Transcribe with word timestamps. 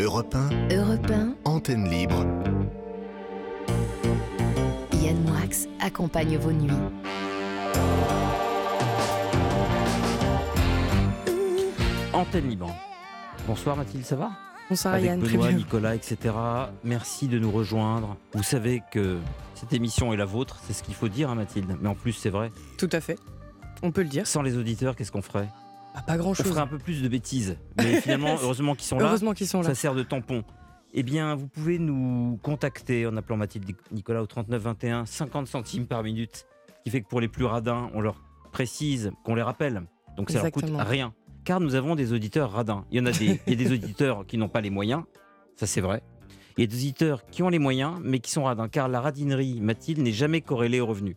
Europe 0.00 0.34
1, 0.34 0.74
Europe 0.74 1.10
1, 1.10 1.34
antenne 1.44 1.86
libre. 1.90 2.24
Yann 4.94 5.22
Moix 5.24 5.68
accompagne 5.78 6.38
vos 6.38 6.52
nuits. 6.52 6.72
Antenne 12.14 12.48
Libre. 12.48 12.74
Bonsoir 13.46 13.76
Mathilde, 13.76 14.06
ça 14.06 14.16
va? 14.16 14.30
Bonsoir 14.70 14.94
Avec 14.94 15.04
Yann, 15.06 15.20
très 15.20 15.32
Benoît, 15.32 15.48
bien. 15.48 15.56
Nicolas, 15.58 15.94
etc. 15.94 16.34
Merci 16.82 17.28
de 17.28 17.38
nous 17.38 17.50
rejoindre. 17.50 18.16
Vous 18.32 18.42
savez 18.42 18.82
que 18.90 19.18
cette 19.54 19.74
émission 19.74 20.14
est 20.14 20.16
la 20.16 20.24
vôtre, 20.24 20.60
c'est 20.66 20.72
ce 20.72 20.82
qu'il 20.82 20.94
faut 20.94 21.08
dire, 21.08 21.28
hein, 21.28 21.34
Mathilde. 21.34 21.76
Mais 21.78 21.90
en 21.90 21.94
plus, 21.94 22.14
c'est 22.14 22.30
vrai. 22.30 22.50
Tout 22.78 22.88
à 22.92 23.02
fait. 23.02 23.18
On 23.82 23.90
peut 23.90 24.02
le 24.02 24.08
dire. 24.08 24.26
Sans 24.26 24.40
les 24.40 24.56
auditeurs, 24.56 24.96
qu'est-ce 24.96 25.12
qu'on 25.12 25.20
ferait? 25.20 25.48
Ah, 25.94 26.02
pas 26.02 26.16
grand 26.16 26.30
On 26.30 26.34
chose. 26.34 26.46
ferait 26.46 26.60
un 26.60 26.66
peu 26.66 26.78
plus 26.78 27.02
de 27.02 27.08
bêtises. 27.08 27.56
Mais 27.76 28.00
finalement, 28.00 28.36
heureusement 28.42 28.74
qu'ils 28.74 28.84
sont 28.86 28.98
là. 28.98 29.06
Heureusement 29.06 29.32
qu'ils 29.34 29.48
sont 29.48 29.60
là. 29.60 29.68
Ça 29.68 29.74
sert 29.74 29.94
de 29.94 30.02
tampon. 30.02 30.44
Eh 30.92 31.02
bien, 31.02 31.34
vous 31.34 31.46
pouvez 31.46 31.78
nous 31.78 32.38
contacter 32.42 33.06
en 33.06 33.16
appelant 33.16 33.36
Mathilde 33.36 33.70
Nicolas 33.92 34.22
au 34.22 34.26
39 34.26 34.60
21, 34.62 35.06
50 35.06 35.46
centimes 35.46 35.86
par 35.86 36.02
minute, 36.02 36.46
ce 36.68 36.82
qui 36.84 36.90
fait 36.90 37.00
que 37.00 37.08
pour 37.08 37.20
les 37.20 37.28
plus 37.28 37.44
radins, 37.44 37.90
on 37.94 38.00
leur 38.00 38.22
précise 38.52 39.12
qu'on 39.24 39.34
les 39.36 39.42
rappelle. 39.42 39.82
Donc 40.16 40.30
ça 40.30 40.38
leur 40.38 40.46
Exactement. 40.46 40.78
coûte 40.78 40.88
rien. 40.88 41.14
Car 41.44 41.60
nous 41.60 41.74
avons 41.76 41.94
des 41.94 42.12
auditeurs 42.12 42.50
radins. 42.50 42.84
Il 42.90 42.98
y 42.98 43.00
en 43.00 43.06
a 43.06 43.12
des, 43.12 43.40
il 43.46 43.52
y 43.58 43.62
a 43.62 43.68
des 43.68 43.72
auditeurs 43.72 44.26
qui 44.26 44.36
n'ont 44.36 44.48
pas 44.48 44.60
les 44.60 44.70
moyens, 44.70 45.04
ça 45.56 45.66
c'est 45.66 45.80
vrai. 45.80 46.02
Il 46.58 46.62
y 46.62 46.64
a 46.64 46.66
des 46.66 46.76
auditeurs 46.76 47.24
qui 47.26 47.42
ont 47.44 47.48
les 47.48 47.60
moyens, 47.60 47.94
mais 48.02 48.18
qui 48.18 48.30
sont 48.32 48.42
radins. 48.44 48.68
Car 48.68 48.88
la 48.88 49.00
radinerie, 49.00 49.60
Mathilde, 49.60 50.00
n'est 50.00 50.12
jamais 50.12 50.40
corrélée 50.40 50.80
au 50.80 50.86
revenu. 50.86 51.16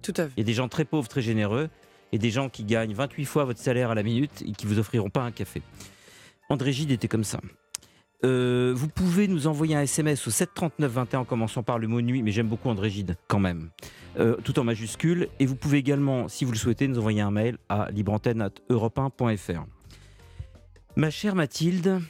Tout 0.00 0.14
à 0.16 0.24
fait. 0.24 0.32
Il 0.36 0.40
y 0.40 0.42
a 0.42 0.46
des 0.46 0.54
gens 0.54 0.68
très 0.68 0.84
pauvres, 0.86 1.06
très 1.06 1.20
généreux, 1.22 1.68
et 2.12 2.18
des 2.18 2.30
gens 2.30 2.48
qui 2.48 2.64
gagnent 2.64 2.94
28 2.94 3.24
fois 3.24 3.44
votre 3.44 3.60
salaire 3.60 3.90
à 3.90 3.94
la 3.94 4.02
minute 4.02 4.42
et 4.46 4.52
qui 4.52 4.66
vous 4.66 4.78
offriront 4.78 5.10
pas 5.10 5.22
un 5.22 5.32
café. 5.32 5.62
André 6.48 6.72
Gide 6.72 6.90
était 6.90 7.08
comme 7.08 7.24
ça. 7.24 7.40
Euh, 8.24 8.72
vous 8.76 8.88
pouvez 8.88 9.26
nous 9.26 9.48
envoyer 9.48 9.74
un 9.74 9.82
SMS 9.82 10.26
au 10.28 10.30
739 10.30 10.92
21 10.92 11.20
en 11.20 11.24
commençant 11.24 11.62
par 11.62 11.78
le 11.78 11.88
mot 11.88 12.00
nuit, 12.00 12.22
mais 12.22 12.30
j'aime 12.30 12.46
beaucoup 12.48 12.68
André 12.68 12.90
Gide 12.90 13.16
quand 13.26 13.40
même, 13.40 13.70
Euh, 14.18 14.36
tout 14.44 14.58
en 14.58 14.64
majuscule. 14.64 15.28
Et 15.40 15.46
vous 15.46 15.56
pouvez 15.56 15.78
également, 15.78 16.28
si 16.28 16.44
vous 16.44 16.52
le 16.52 16.58
souhaitez, 16.58 16.86
nous 16.86 16.98
envoyer 16.98 17.22
un 17.22 17.30
mail 17.30 17.56
à 17.68 17.90
libreantenne.europe1.fr. 17.90 19.64
Ma 20.96 21.10
chère 21.10 21.34
Mathilde, 21.34 22.00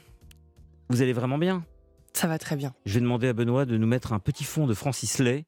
vous 0.88 1.00
allez 1.00 1.12
vraiment 1.12 1.38
bien? 1.38 1.64
Ça 2.12 2.26
va 2.26 2.38
très 2.38 2.56
bien. 2.56 2.74
Je 2.84 2.94
vais 2.94 3.00
demander 3.00 3.28
à 3.28 3.32
Benoît 3.32 3.64
de 3.64 3.76
nous 3.78 3.86
mettre 3.86 4.12
un 4.12 4.18
petit 4.18 4.44
fond 4.44 4.66
de 4.66 4.74
Francis 4.74 5.18
Lay 5.18 5.44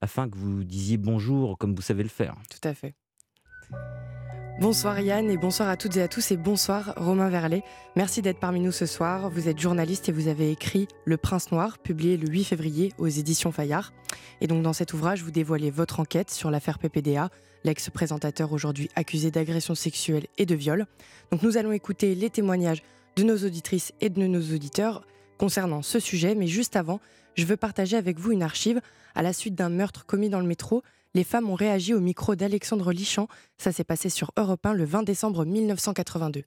afin 0.00 0.28
que 0.28 0.36
vous 0.36 0.62
disiez 0.64 0.96
bonjour 0.96 1.58
comme 1.58 1.74
vous 1.74 1.82
savez 1.82 2.04
le 2.04 2.08
faire. 2.08 2.34
Tout 2.48 2.66
à 2.66 2.72
fait. 2.72 2.94
Bonsoir 4.60 4.98
Yann 4.98 5.30
et 5.30 5.36
bonsoir 5.36 5.68
à 5.68 5.76
toutes 5.76 5.96
et 5.98 6.02
à 6.02 6.08
tous 6.08 6.32
et 6.32 6.36
bonsoir 6.36 6.92
Romain 6.96 7.28
Verlet. 7.28 7.62
Merci 7.94 8.22
d'être 8.22 8.40
parmi 8.40 8.58
nous 8.58 8.72
ce 8.72 8.86
soir. 8.86 9.30
Vous 9.30 9.48
êtes 9.48 9.60
journaliste 9.60 10.08
et 10.08 10.12
vous 10.12 10.26
avez 10.26 10.50
écrit 10.50 10.88
Le 11.04 11.16
Prince 11.16 11.52
Noir, 11.52 11.78
publié 11.78 12.16
le 12.16 12.26
8 12.26 12.42
février 12.42 12.92
aux 12.98 13.06
éditions 13.06 13.52
Fayard. 13.52 13.92
Et 14.40 14.48
donc 14.48 14.64
dans 14.64 14.72
cet 14.72 14.94
ouvrage, 14.94 15.22
vous 15.22 15.30
dévoilez 15.30 15.70
votre 15.70 16.00
enquête 16.00 16.30
sur 16.30 16.50
l'affaire 16.50 16.80
PPDA, 16.80 17.30
l'ex-présentateur 17.62 18.52
aujourd'hui 18.52 18.90
accusé 18.96 19.30
d'agression 19.30 19.76
sexuelle 19.76 20.26
et 20.38 20.44
de 20.44 20.56
viol. 20.56 20.86
Donc 21.30 21.44
nous 21.44 21.56
allons 21.56 21.70
écouter 21.70 22.16
les 22.16 22.28
témoignages 22.28 22.82
de 23.14 23.22
nos 23.22 23.36
auditrices 23.36 23.92
et 24.00 24.10
de 24.10 24.26
nos 24.26 24.42
auditeurs 24.42 25.04
concernant 25.38 25.82
ce 25.82 26.00
sujet, 26.00 26.34
mais 26.34 26.48
juste 26.48 26.74
avant, 26.74 26.98
je 27.36 27.46
veux 27.46 27.56
partager 27.56 27.96
avec 27.96 28.18
vous 28.18 28.32
une 28.32 28.42
archive 28.42 28.80
à 29.14 29.22
la 29.22 29.32
suite 29.32 29.54
d'un 29.54 29.68
meurtre 29.68 30.04
commis 30.04 30.30
dans 30.30 30.40
le 30.40 30.48
métro 30.48 30.82
les 31.14 31.24
femmes 31.24 31.48
ont 31.50 31.54
réagi 31.54 31.94
au 31.94 32.00
micro 32.00 32.34
d'Alexandre 32.34 32.92
Lichamp. 32.92 33.28
Ça 33.56 33.72
s'est 33.72 33.84
passé 33.84 34.08
sur 34.08 34.30
Europe 34.36 34.64
1 34.64 34.74
le 34.74 34.84
20 34.84 35.02
décembre 35.02 35.44
1982. 35.44 36.42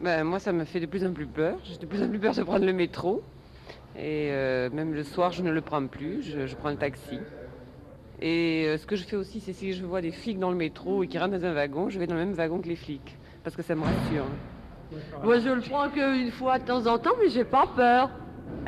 Ben, 0.00 0.24
moi, 0.24 0.38
ça 0.38 0.52
me 0.52 0.64
fait 0.64 0.80
de 0.80 0.86
plus 0.86 1.04
en 1.04 1.12
plus 1.12 1.26
peur. 1.26 1.58
J'ai 1.64 1.76
de 1.76 1.86
plus 1.86 2.02
en 2.02 2.08
plus 2.08 2.18
peur 2.18 2.34
de 2.34 2.42
prendre 2.42 2.64
le 2.64 2.72
métro. 2.72 3.22
Et 3.96 4.30
euh, 4.32 4.70
même 4.70 4.94
le 4.94 5.04
soir, 5.04 5.32
je 5.32 5.42
ne 5.42 5.50
le 5.50 5.60
prends 5.60 5.86
plus. 5.86 6.22
Je, 6.22 6.46
je 6.46 6.56
prends 6.56 6.70
le 6.70 6.76
taxi. 6.76 7.18
Et 8.20 8.64
euh, 8.66 8.76
ce 8.78 8.86
que 8.86 8.96
je 8.96 9.04
fais 9.04 9.16
aussi, 9.16 9.40
c'est 9.40 9.52
si 9.52 9.72
je 9.72 9.84
vois 9.84 10.00
des 10.00 10.12
flics 10.12 10.38
dans 10.38 10.50
le 10.50 10.56
métro 10.56 11.02
et 11.02 11.08
qui 11.08 11.18
rentrent 11.18 11.38
dans 11.38 11.44
un 11.44 11.52
wagon, 11.54 11.88
je 11.90 11.98
vais 11.98 12.06
dans 12.06 12.14
le 12.14 12.20
même 12.20 12.34
wagon 12.34 12.60
que 12.60 12.68
les 12.68 12.76
flics. 12.76 13.16
Parce 13.44 13.56
que 13.56 13.62
ça 13.62 13.74
me 13.74 13.82
rassure. 13.82 14.26
Moi, 15.22 15.38
je 15.38 15.48
le 15.48 15.60
prends 15.60 15.88
qu'une 15.88 16.30
fois 16.32 16.58
de 16.58 16.64
temps 16.64 16.86
en 16.86 16.98
temps, 16.98 17.14
mais 17.22 17.30
j'ai 17.30 17.44
pas 17.44 17.66
peur. 17.74 18.10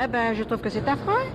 Eh 0.02 0.06
ben, 0.06 0.34
je 0.34 0.44
trouve 0.44 0.60
que 0.60 0.70
c'est 0.70 0.86
affreux. 0.86 1.26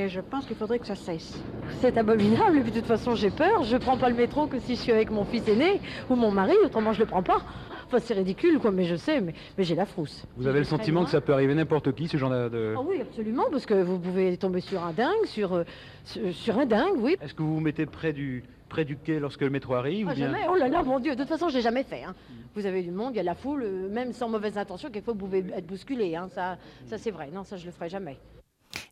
Et 0.00 0.08
je 0.08 0.20
pense 0.20 0.46
qu'il 0.46 0.56
faudrait 0.56 0.78
que 0.78 0.86
ça 0.86 0.94
cesse. 0.94 1.38
C'est 1.80 1.98
abominable, 1.98 2.56
et 2.56 2.60
puis 2.62 2.70
de 2.70 2.78
toute 2.78 2.86
façon, 2.86 3.14
j'ai 3.14 3.28
peur. 3.28 3.64
Je 3.64 3.76
prends 3.76 3.98
pas 3.98 4.08
le 4.08 4.14
métro 4.16 4.46
que 4.46 4.58
si 4.58 4.74
je 4.76 4.80
suis 4.80 4.92
avec 4.92 5.10
mon 5.10 5.24
fils 5.26 5.46
aîné 5.46 5.78
ou 6.08 6.14
mon 6.16 6.30
mari, 6.30 6.54
autrement 6.64 6.94
je 6.94 7.00
le 7.00 7.06
prends 7.06 7.22
pas. 7.22 7.42
Enfin, 7.86 7.98
c'est 7.98 8.14
ridicule, 8.14 8.58
quoi, 8.60 8.70
mais 8.70 8.84
je 8.84 8.94
sais, 8.96 9.20
mais, 9.20 9.34
mais 9.58 9.64
j'ai 9.64 9.74
la 9.74 9.84
frousse. 9.84 10.24
Vous 10.38 10.46
avez 10.46 10.60
le 10.60 10.64
sentiment 10.64 11.04
que 11.04 11.10
ça 11.10 11.20
peut 11.20 11.34
arriver 11.34 11.54
n'importe 11.54 11.92
qui, 11.94 12.08
ce 12.08 12.16
genre 12.16 12.30
de... 12.30 12.74
Ah 12.78 12.80
oui, 12.88 13.00
absolument, 13.02 13.44
parce 13.50 13.66
que 13.66 13.74
vous 13.74 13.98
pouvez 13.98 14.38
tomber 14.38 14.60
sur 14.60 14.82
un 14.82 14.92
dingue, 14.92 15.26
sur, 15.26 15.52
euh, 15.52 15.64
sur, 16.04 16.32
sur 16.32 16.58
un 16.58 16.64
dingue, 16.66 16.94
oui. 16.96 17.16
Est-ce 17.20 17.34
que 17.34 17.42
vous 17.42 17.54
vous 17.56 17.60
mettez 17.60 17.84
près 17.84 18.14
du, 18.14 18.44
près 18.70 18.86
du 18.86 18.96
quai 18.96 19.18
lorsque 19.20 19.42
le 19.42 19.50
métro 19.50 19.74
arrive 19.74 20.06
Ah, 20.08 20.12
ou 20.12 20.14
bien... 20.14 20.26
jamais, 20.28 20.46
oh 20.48 20.54
là 20.54 20.68
là, 20.68 20.82
mon 20.82 20.98
Dieu, 21.00 21.12
de 21.14 21.18
toute 21.20 21.28
façon, 21.28 21.50
je 21.50 21.56
l'ai 21.56 21.62
jamais 21.62 21.82
fait. 21.82 22.04
hein. 22.04 22.14
Vous 22.54 22.64
avez 22.64 22.82
du 22.82 22.90
monde, 22.90 23.10
il 23.12 23.16
y 23.16 23.20
a 23.20 23.24
la 23.24 23.34
foule, 23.34 23.64
euh, 23.64 23.88
même 23.90 24.12
sans 24.14 24.28
mauvaise 24.30 24.56
intention, 24.56 24.88
quelquefois 24.88 25.12
vous 25.14 25.26
pouvez 25.26 25.44
être 25.54 25.66
bousculé, 25.66 26.16
hein, 26.16 26.28
ça, 26.32 26.56
ça 26.86 26.96
c'est 26.96 27.10
vrai. 27.10 27.28
Non, 27.34 27.44
ça 27.44 27.56
je 27.58 27.66
le 27.66 27.72
ferai 27.72 27.90
jamais. 27.90 28.16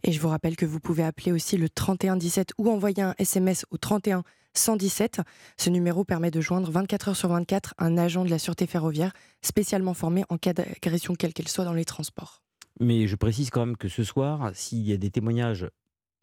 Et 0.04 0.12
je 0.12 0.20
vous 0.20 0.28
rappelle 0.28 0.56
que 0.56 0.66
vous 0.66 0.80
pouvez 0.80 1.02
appeler 1.02 1.32
aussi 1.32 1.56
le 1.56 1.68
31 1.68 2.16
17 2.16 2.52
ou 2.58 2.70
envoyer 2.70 3.02
un 3.02 3.14
SMS 3.18 3.66
au 3.70 3.78
31 3.78 4.22
117. 4.54 5.20
Ce 5.56 5.70
numéro 5.70 6.04
permet 6.04 6.30
de 6.30 6.40
joindre 6.40 6.70
24 6.70 7.08
heures 7.08 7.16
sur 7.16 7.28
24 7.28 7.74
un 7.78 7.98
agent 7.98 8.24
de 8.24 8.30
la 8.30 8.38
sûreté 8.38 8.66
ferroviaire 8.66 9.12
spécialement 9.42 9.94
formé 9.94 10.24
en 10.28 10.38
cas 10.38 10.52
d'agression 10.52 11.14
quelle 11.14 11.32
qu'elle 11.32 11.48
soit 11.48 11.64
dans 11.64 11.72
les 11.74 11.84
transports. 11.84 12.42
Mais 12.80 13.06
je 13.08 13.16
précise 13.16 13.50
quand 13.50 13.66
même 13.66 13.76
que 13.76 13.88
ce 13.88 14.04
soir, 14.04 14.50
s'il 14.54 14.82
y 14.88 14.92
a 14.92 14.96
des 14.96 15.10
témoignages 15.10 15.68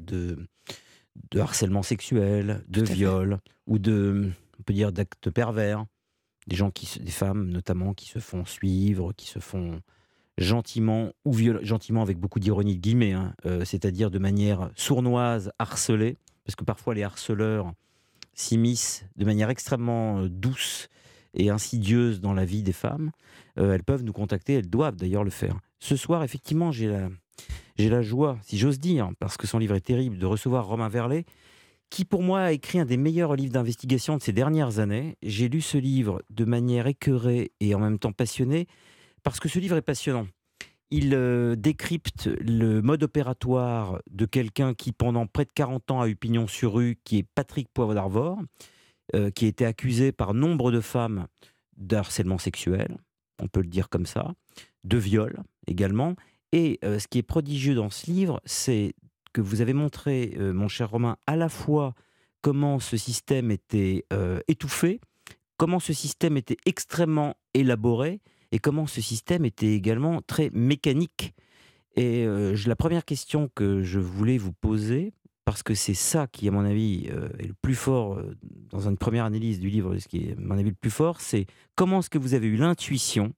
de, 0.02 0.47
de 1.31 1.40
harcèlement 1.40 1.84
sexuel, 1.84 2.63
de 2.68 2.86
fait. 2.86 2.94
viol 2.94 3.40
ou 3.68 3.78
de, 3.78 4.31
on 4.59 4.63
peut 4.63 4.74
dire, 4.74 4.92
d'actes 4.94 5.30
pervers, 5.30 5.86
des 6.47 6.56
gens 6.56 6.72
qui, 6.72 6.86
se- 6.86 7.00
des 7.00 7.12
femmes 7.12 7.50
notamment, 7.50 7.94
qui 7.94 8.07
se 8.07 8.19
font 8.19 8.46
suivre, 8.46 9.12
qui 9.13 9.28
se 9.28 9.40
font 9.40 9.81
gentiment 10.38 11.12
ou 11.23 11.34
viol- 11.34 11.63
gentiment 11.63 12.01
avec 12.01 12.18
beaucoup 12.18 12.40
d'ironie 12.40 12.75
de 12.75 12.81
guillemets, 12.81 13.13
hein, 13.13 13.34
euh, 13.46 13.63
c'est-à-dire 13.63 14.12
de 14.12 14.19
manière 14.19 14.69
sournoise, 14.75 15.51
harcelée, 15.59 16.18
parce 16.46 16.56
que 16.56 16.63
parfois 16.63 16.94
les 16.94 17.03
harceleurs 17.03 17.72
s'immiscent 18.34 19.06
de 19.16 19.25
manière 19.25 19.50
extrêmement 19.50 20.19
euh, 20.19 20.29
douce 20.29 20.90
et 21.34 21.50
insidieuse 21.50 22.22
dans 22.22 22.34
la 22.34 22.45
vie 22.45 22.63
des 22.63 22.74
femmes. 22.74 23.12
Euh, 23.57 23.74
elles 23.74 23.84
peuvent 23.84 24.03
nous 24.03 24.13
contacter, 24.13 24.53
elles 24.53 24.69
doivent 24.69 24.95
d'ailleurs 24.95 25.24
le 25.24 25.29
faire. 25.31 25.57
Ce 25.79 25.95
soir, 25.95 26.24
effectivement, 26.24 26.72
j'ai 26.72 26.88
la, 26.88 27.09
j'ai 27.78 27.90
la 27.90 28.01
joie, 28.01 28.38
si 28.41 28.57
j'ose 28.57 28.79
dire, 28.79 29.12
parce 29.19 29.38
que 29.38 29.47
son 29.47 29.57
livre 29.57 29.75
est 29.75 29.81
terrible, 29.81 30.18
de 30.18 30.25
recevoir 30.25 30.66
Romain 30.66 30.90
Verlet, 30.90 31.25
qui 31.90 32.03
pour 32.03 32.24
moi 32.24 32.41
a 32.41 32.51
écrit 32.51 32.79
un 32.79 32.85
des 32.85 32.97
meilleurs 32.97 33.35
livres 33.35 33.53
d'investigation 33.53 34.18
de 34.18 34.22
ces 34.22 34.34
dernières 34.34 34.79
années. 34.79 35.18
J'ai 35.22 35.47
lu 35.47 35.62
ce 35.62 35.78
livre 35.78 36.22
de 36.29 36.44
manière 36.44 36.88
écœurée 36.88 37.51
et 37.59 37.75
en 37.75 37.79
même 37.79 38.00
temps 38.00 38.12
passionnée, 38.12 38.68
parce 39.25 39.40
que 39.40 39.50
ce 39.50 39.58
livre 39.58 39.75
est 39.75 39.81
passionnant. 39.81 40.28
Il 40.91 41.16
euh, 41.16 41.56
décrypte 41.56 42.30
le 42.40 42.81
mode 42.81 43.02
opératoire 43.02 44.00
de 44.09 44.25
quelqu'un 44.25 44.75
qui, 44.75 44.91
pendant 44.91 45.25
près 45.25 45.46
de 45.46 45.52
40 45.53 45.90
ans, 45.91 46.02
a 46.02 46.08
eu 46.08 46.16
pignon 46.16 46.47
sur 46.47 46.75
rue, 46.75 47.00
qui 47.03 47.18
est 47.18 47.28
Patrick 47.34 47.68
Poivre 47.74 47.96
d'Arvor, 47.96 48.38
euh, 49.16 49.31
qui 49.31 49.46
a 49.46 49.47
été 49.47 49.66
accusé 49.66 50.12
par 50.12 50.36
nombre 50.36 50.72
de 50.72 50.80
femmes 50.80 51.25
de 51.75 51.96
harcèlement 51.96 52.38
sexuel, 52.38 53.00
on 53.41 53.47
peut 53.47 53.62
le 53.62 53.68
dire 53.68 53.90
comme 53.90 54.06
ça, 54.06 54.36
de 54.84 54.97
viol 54.97 55.42
également. 55.66 56.16
Et 56.52 56.78
euh, 56.86 57.00
ce 57.00 57.07
qui 57.07 57.18
est 57.18 57.24
prodigieux 57.24 57.74
dans 57.74 57.90
ce 57.90 58.09
livre, 58.12 58.40
c'est 58.46 58.94
que 59.34 59.42
vous 59.42 59.62
avez 59.62 59.74
montré, 59.74 60.38
mon 60.40 60.69
cher 60.69 60.92
Romain, 60.92 61.18
à 61.28 61.36
la 61.36 61.50
fois 61.50 61.94
comment 62.42 62.80
ce 62.80 62.96
système 62.96 63.52
était 63.52 64.06
étouffé, 64.47 65.02
comment 65.57 65.81
ce 65.81 65.92
système 65.92 66.38
était 66.38 66.56
extrêmement 66.66 67.36
élaboré, 67.53 68.22
et 68.51 68.59
comment 68.59 68.88
ce 68.88 69.01
système 69.01 69.45
était 69.45 69.74
également 69.74 70.21
très 70.21 70.50
mécanique. 70.53 71.33
Et 71.95 72.25
euh, 72.25 72.56
la 72.65 72.75
première 72.75 73.06
question 73.06 73.50
que 73.56 73.81
je 73.81 74.00
voulais 74.00 74.38
vous 74.38 74.51
poser, 74.51 75.13
parce 75.45 75.63
que 75.63 75.74
c'est 75.74 75.94
ça 75.94 76.27
qui, 76.27 76.47
à 76.47 76.51
mon 76.51 76.65
avis, 76.65 77.07
euh, 77.12 77.30
est 77.39 77.47
le 77.47 77.56
plus 77.62 77.75
fort 77.75 78.18
euh, 78.18 78.36
dans 78.69 78.89
une 78.89 78.97
première 78.97 79.25
analyse 79.25 79.59
du 79.59 79.69
livre, 79.69 79.97
ce 79.97 80.07
qui 80.07 80.30
est, 80.30 80.31
à 80.33 80.36
mon 80.39 80.57
avis, 80.57 80.69
le 80.69 80.75
plus 80.75 80.92
fort, 80.92 81.21
c'est 81.21 81.45
comment 81.75 82.00
est-ce 82.00 82.09
que 82.09 82.18
vous 82.18 82.33
avez 82.33 82.47
eu 82.47 82.57
l'intuition 82.57 83.33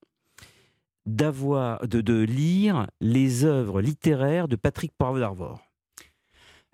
d'avoir, 1.06 1.88
de, 1.88 2.24
lire 2.24 2.88
les 3.00 3.45
œuvres 3.45 3.81
littéraires 3.81 4.48
de 4.48 4.56
Patrick 4.56 4.92
Poivre 4.98 5.19
d'Arvor? 5.19 5.62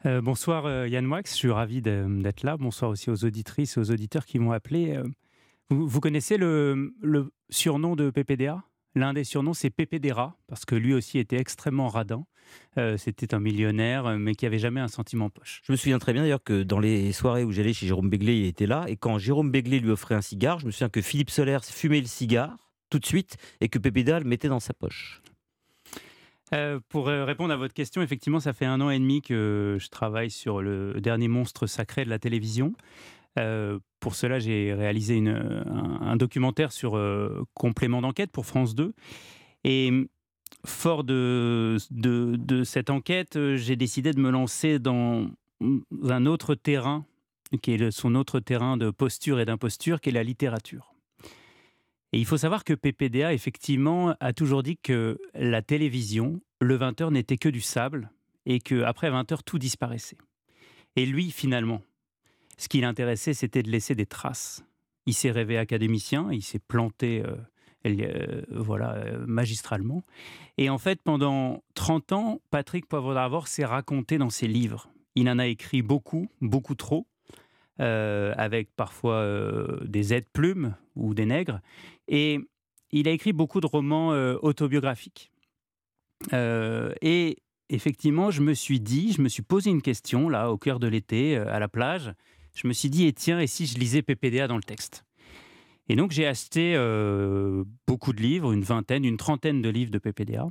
Bonsoir 0.05 0.85
Yann 0.85 1.05
Moix, 1.05 1.21
je 1.25 1.31
suis 1.31 1.49
ravi 1.49 1.81
d'être 1.81 2.43
là. 2.43 2.57
Bonsoir 2.57 2.91
aussi 2.91 3.09
aux 3.09 3.23
auditrices 3.23 3.77
et 3.77 3.79
aux 3.79 3.89
auditeurs 3.89 4.25
qui 4.25 4.37
m'ont 4.37 4.51
appelé. 4.51 5.01
Vous, 5.69 5.87
vous 5.87 5.99
connaissez 6.01 6.35
le, 6.35 6.93
le 7.01 7.31
surnom 7.53 7.95
de 7.95 8.09
PPDA 8.09 8.63
L'un 8.95 9.13
des 9.13 9.23
surnoms, 9.23 9.55
c'est 9.55 9.71
PPDRA, 9.71 10.37
parce 10.47 10.65
que 10.65 10.75
lui 10.75 10.93
aussi 10.93 11.17
était 11.17 11.37
extrêmement 11.37 11.87
radin. 11.87 12.25
Euh, 12.77 12.97
C'était 12.97 13.33
un 13.33 13.39
millionnaire, 13.39 14.05
euh, 14.05 14.17
mais 14.17 14.35
qui 14.35 14.45
avait 14.45 14.59
jamais 14.59 14.81
un 14.81 14.87
sentiment 14.87 15.31
poche. 15.31 15.61
Je 15.65 15.71
me 15.71 15.77
souviens 15.77 15.97
très 15.97 16.13
bien 16.13 16.21
d'ailleurs 16.21 16.43
que 16.43 16.61
dans 16.61 16.79
les 16.79 17.11
soirées 17.11 17.43
où 17.43 17.51
j'allais 17.51 17.73
chez 17.73 17.87
Jérôme 17.87 18.09
Béglé, 18.09 18.37
il 18.37 18.45
était 18.45 18.67
là. 18.67 18.85
Et 18.87 18.95
quand 18.95 19.17
Jérôme 19.17 19.49
Béglé 19.49 19.79
lui 19.79 19.89
offrait 19.89 20.13
un 20.13 20.21
cigare, 20.21 20.59
je 20.59 20.67
me 20.67 20.71
souviens 20.71 20.89
que 20.89 21.01
Philippe 21.01 21.31
Solers 21.31 21.63
fumait 21.63 22.01
le 22.01 22.07
cigare 22.07 22.55
tout 22.91 22.99
de 22.99 23.05
suite 23.05 23.37
et 23.61 23.69
que 23.69 23.79
Pépé 23.79 24.03
Dalle 24.03 24.25
mettait 24.25 24.49
dans 24.49 24.59
sa 24.59 24.73
poche. 24.75 25.23
Euh, 26.53 26.79
pour 26.89 27.07
répondre 27.07 27.51
à 27.51 27.57
votre 27.57 27.73
question, 27.73 28.03
effectivement, 28.03 28.39
ça 28.39 28.53
fait 28.53 28.65
un 28.65 28.79
an 28.79 28.91
et 28.91 28.99
demi 28.99 29.23
que 29.23 29.77
je 29.79 29.87
travaille 29.87 30.29
sur 30.29 30.61
le 30.61 31.01
dernier 31.01 31.27
monstre 31.27 31.65
sacré 31.65 32.05
de 32.05 32.11
la 32.11 32.19
télévision. 32.19 32.73
Euh, 33.39 33.79
pour 33.99 34.15
cela, 34.15 34.39
j'ai 34.39 34.73
réalisé 34.73 35.23
un, 35.27 36.15
documentaire 36.17 36.71
sur 36.71 36.97
euh, 36.97 37.43
complément 37.53 38.01
d'enquête 38.01 38.31
pour 38.31 38.45
France 38.45 38.75
2. 38.75 38.93
Et 39.63 39.91
fort 40.65 41.03
de, 41.03 41.77
de, 41.91 42.63
cette 42.63 42.89
enquête, 42.89 43.35
euh, 43.37 43.55
j'ai 43.57 43.75
décidé 43.75 44.11
de 44.11 44.19
me 44.19 44.29
lancer 44.29 44.79
dans 44.79 45.27
un 46.09 46.25
autre 46.25 46.55
terrain, 46.55 47.05
qui 47.61 47.71
est 47.71 47.91
son 47.91 48.15
autre 48.15 48.39
terrain 48.39 48.77
de 48.77 48.89
posture 48.89 49.39
et 49.39 49.45
d'imposture, 49.45 50.01
qui 50.01 50.09
est 50.09 50.13
la 50.13 50.23
littérature. 50.23 50.93
Et 52.11 52.19
il 52.19 52.25
faut 52.25 52.37
savoir 52.37 52.63
que 52.63 52.73
PPDA, 52.73 53.33
effectivement, 53.33 54.15
a 54.19 54.33
toujours 54.33 54.61
dit 54.61 54.77
que 54.77 55.19
la 55.33 55.61
télévision, 55.63 56.41
le 56.61 56.77
20h 56.77 57.11
n'était 57.11 57.37
que 57.37 57.49
du 57.49 57.61
sable 57.61 58.11
et 58.45 58.59
qu'après 58.59 59.09
20h, 59.09 59.39
tout 59.43 59.57
disparaissait. 59.57 60.17
Et 60.95 61.07
lui, 61.07 61.31
finalement, 61.31 61.81
ce 62.57 62.67
qui 62.67 62.81
l'intéressait, 62.81 63.33
c'était 63.33 63.63
de 63.63 63.69
laisser 63.69 63.95
des 63.95 64.05
traces. 64.05 64.63
Il 65.05 65.13
s'est 65.13 65.31
rêvé 65.31 65.57
académicien, 65.57 66.29
il 66.31 66.43
s'est 66.43 66.59
planté 66.59 67.23
euh, 67.25 67.35
euh, 67.85 68.41
voilà, 68.49 68.93
euh, 68.93 69.25
magistralement. 69.27 70.03
Et 70.57 70.69
en 70.69 70.77
fait, 70.77 71.01
pendant 71.01 71.63
30 71.75 72.11
ans, 72.13 72.41
Patrick 72.49 72.87
Poivre 72.87 73.13
d'Arvor 73.13 73.47
s'est 73.47 73.65
raconté 73.65 74.17
dans 74.17 74.29
ses 74.29 74.47
livres. 74.47 74.89
Il 75.15 75.29
en 75.29 75.39
a 75.39 75.47
écrit 75.47 75.81
beaucoup, 75.81 76.29
beaucoup 76.41 76.75
trop, 76.75 77.07
avec 77.79 78.69
parfois 78.75 79.27
des 79.83 80.13
aides-plumes 80.13 80.75
ou 80.95 81.13
des 81.13 81.25
nègres. 81.25 81.59
Et 82.07 82.39
il 82.91 83.07
a 83.07 83.11
écrit 83.11 83.33
beaucoup 83.33 83.59
de 83.59 83.67
romans 83.67 84.09
autobiographiques. 84.41 85.31
et 86.31 87.37
effectivement, 87.69 88.31
je 88.31 88.41
me 88.41 88.53
suis 88.53 88.79
dit, 88.79 89.11
je 89.11 89.21
me 89.21 89.29
suis 89.29 89.43
posé 89.43 89.69
une 89.69 89.81
question, 89.81 90.29
là, 90.29 90.51
au 90.51 90.57
cœur 90.57 90.79
de 90.79 90.87
l'été, 90.87 91.35
à 91.35 91.59
la 91.59 91.67
plage. 91.67 92.13
Je 92.55 92.67
me 92.67 92.73
suis 92.73 92.89
dit, 92.89 93.05
et 93.05 93.13
tiens, 93.13 93.39
et 93.39 93.47
si 93.47 93.65
je 93.65 93.77
lisais 93.77 94.01
PPDA 94.01 94.47
dans 94.47 94.57
le 94.57 94.63
texte? 94.63 95.05
Et 95.89 95.95
donc, 95.95 96.11
j'ai 96.11 96.25
acheté 96.25 96.77
beaucoup 97.87 98.13
de 98.13 98.21
livres, 98.21 98.53
une 98.53 98.63
vingtaine, 98.63 99.03
une 99.03 99.17
trentaine 99.17 99.61
de 99.61 99.69
livres 99.69 99.91
de 99.91 99.99
PPDA. 99.99 100.47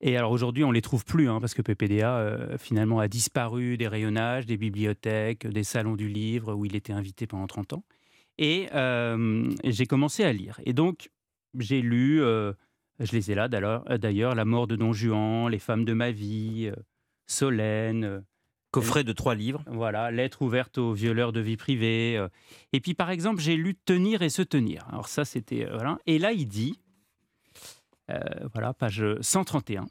Et 0.00 0.16
alors 0.16 0.30
aujourd'hui, 0.30 0.62
on 0.64 0.68
ne 0.68 0.74
les 0.74 0.82
trouve 0.82 1.04
plus, 1.04 1.28
hein, 1.28 1.40
parce 1.40 1.54
que 1.54 1.62
PPDA, 1.62 2.18
euh, 2.18 2.58
finalement, 2.58 3.00
a 3.00 3.08
disparu 3.08 3.78
des 3.78 3.88
rayonnages, 3.88 4.44
des 4.44 4.58
bibliothèques, 4.58 5.46
des 5.46 5.64
salons 5.64 5.96
du 5.96 6.08
livre, 6.08 6.54
où 6.54 6.64
il 6.66 6.76
était 6.76 6.92
invité 6.92 7.26
pendant 7.26 7.46
30 7.46 7.72
ans. 7.72 7.84
Et 8.38 8.68
euh, 8.74 9.50
j'ai 9.64 9.86
commencé 9.86 10.22
à 10.22 10.32
lire. 10.32 10.60
Et 10.66 10.74
donc, 10.74 11.10
j'ai 11.58 11.80
lu, 11.80 12.22
euh, 12.22 12.52
je 13.00 13.12
les 13.12 13.30
ai 13.30 13.34
là 13.34 13.48
d'ailleurs, 13.48 14.34
La 14.34 14.44
mort 14.44 14.66
de 14.66 14.76
Don 14.76 14.92
Juan, 14.92 15.48
Les 15.48 15.58
femmes 15.58 15.86
de 15.86 15.94
ma 15.94 16.10
vie, 16.10 16.70
Solène. 17.26 18.22
Coffret 18.80 19.04
de 19.04 19.12
trois 19.12 19.34
livres. 19.34 19.62
Voilà, 19.66 20.10
Lettre 20.10 20.42
ouverte 20.42 20.78
aux 20.78 20.92
violeurs 20.92 21.32
de 21.32 21.40
vie 21.40 21.56
privée. 21.56 22.24
Et 22.72 22.80
puis, 22.80 22.94
par 22.94 23.10
exemple, 23.10 23.40
j'ai 23.40 23.56
lu 23.56 23.74
Tenir 23.74 24.22
et 24.22 24.30
se 24.30 24.42
tenir. 24.42 24.86
Alors 24.90 25.08
ça, 25.08 25.24
c'était... 25.24 25.66
voilà. 25.66 25.98
Et 26.06 26.18
là, 26.18 26.32
il 26.32 26.46
dit, 26.46 26.78
euh, 28.10 28.20
voilà, 28.52 28.72
page 28.74 29.04
131. 29.20 29.86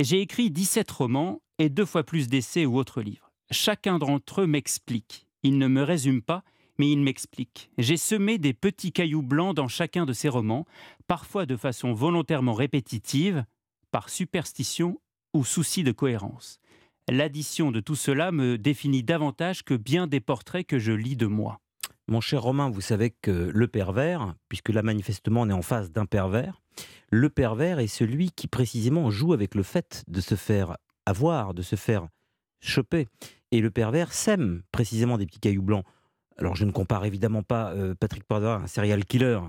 J'ai 0.00 0.20
écrit 0.20 0.50
17 0.50 0.90
romans 0.90 1.40
et 1.58 1.68
deux 1.68 1.84
fois 1.84 2.02
plus 2.02 2.28
d'essais 2.28 2.66
ou 2.66 2.76
autres 2.76 3.00
livres. 3.00 3.30
Chacun 3.50 3.98
d'entre 3.98 4.42
eux 4.42 4.46
m'explique. 4.46 5.26
Il 5.42 5.58
ne 5.58 5.68
me 5.68 5.82
résume 5.82 6.22
pas, 6.22 6.42
mais 6.78 6.90
il 6.90 7.00
m'explique. 7.00 7.70
J'ai 7.78 7.96
semé 7.96 8.38
des 8.38 8.54
petits 8.54 8.92
cailloux 8.92 9.22
blancs 9.22 9.54
dans 9.54 9.68
chacun 9.68 10.06
de 10.06 10.12
ces 10.12 10.28
romans, 10.28 10.66
parfois 11.06 11.46
de 11.46 11.56
façon 11.56 11.92
volontairement 11.92 12.54
répétitive, 12.54 13.44
par 13.90 14.08
superstition 14.08 15.00
ou 15.32 15.44
souci 15.44 15.84
de 15.84 15.92
cohérence. 15.92 16.58
L'addition 17.10 17.70
de 17.70 17.80
tout 17.80 17.96
cela 17.96 18.32
me 18.32 18.56
définit 18.56 19.02
davantage 19.02 19.62
que 19.62 19.74
bien 19.74 20.06
des 20.06 20.20
portraits 20.20 20.66
que 20.66 20.78
je 20.78 20.92
lis 20.92 21.16
de 21.16 21.26
moi. 21.26 21.60
Mon 22.08 22.22
cher 22.22 22.42
Romain, 22.42 22.70
vous 22.70 22.80
savez 22.80 23.10
que 23.10 23.50
le 23.52 23.68
pervers, 23.68 24.34
puisque 24.48 24.70
là 24.70 24.82
manifestement 24.82 25.42
on 25.42 25.50
est 25.50 25.54
en 25.54 25.62
face 25.62 25.90
d'un 25.90 26.06
pervers, 26.06 26.62
le 27.10 27.28
pervers 27.28 27.78
est 27.78 27.88
celui 27.88 28.30
qui 28.30 28.48
précisément 28.48 29.10
joue 29.10 29.34
avec 29.34 29.54
le 29.54 29.62
fait 29.62 30.02
de 30.08 30.22
se 30.22 30.34
faire 30.34 30.78
avoir, 31.04 31.52
de 31.52 31.60
se 31.60 31.76
faire 31.76 32.08
choper. 32.60 33.06
Et 33.52 33.60
le 33.60 33.70
pervers 33.70 34.12
sème 34.14 34.62
précisément 34.72 35.18
des 35.18 35.26
petits 35.26 35.40
cailloux 35.40 35.62
blancs. 35.62 35.84
Alors 36.38 36.56
je 36.56 36.64
ne 36.64 36.72
compare 36.72 37.04
évidemment 37.04 37.42
pas 37.42 37.72
euh, 37.72 37.94
Patrick 37.94 38.24
Poivre 38.24 38.48
à 38.48 38.56
un 38.56 38.66
serial 38.66 39.04
killer. 39.04 39.40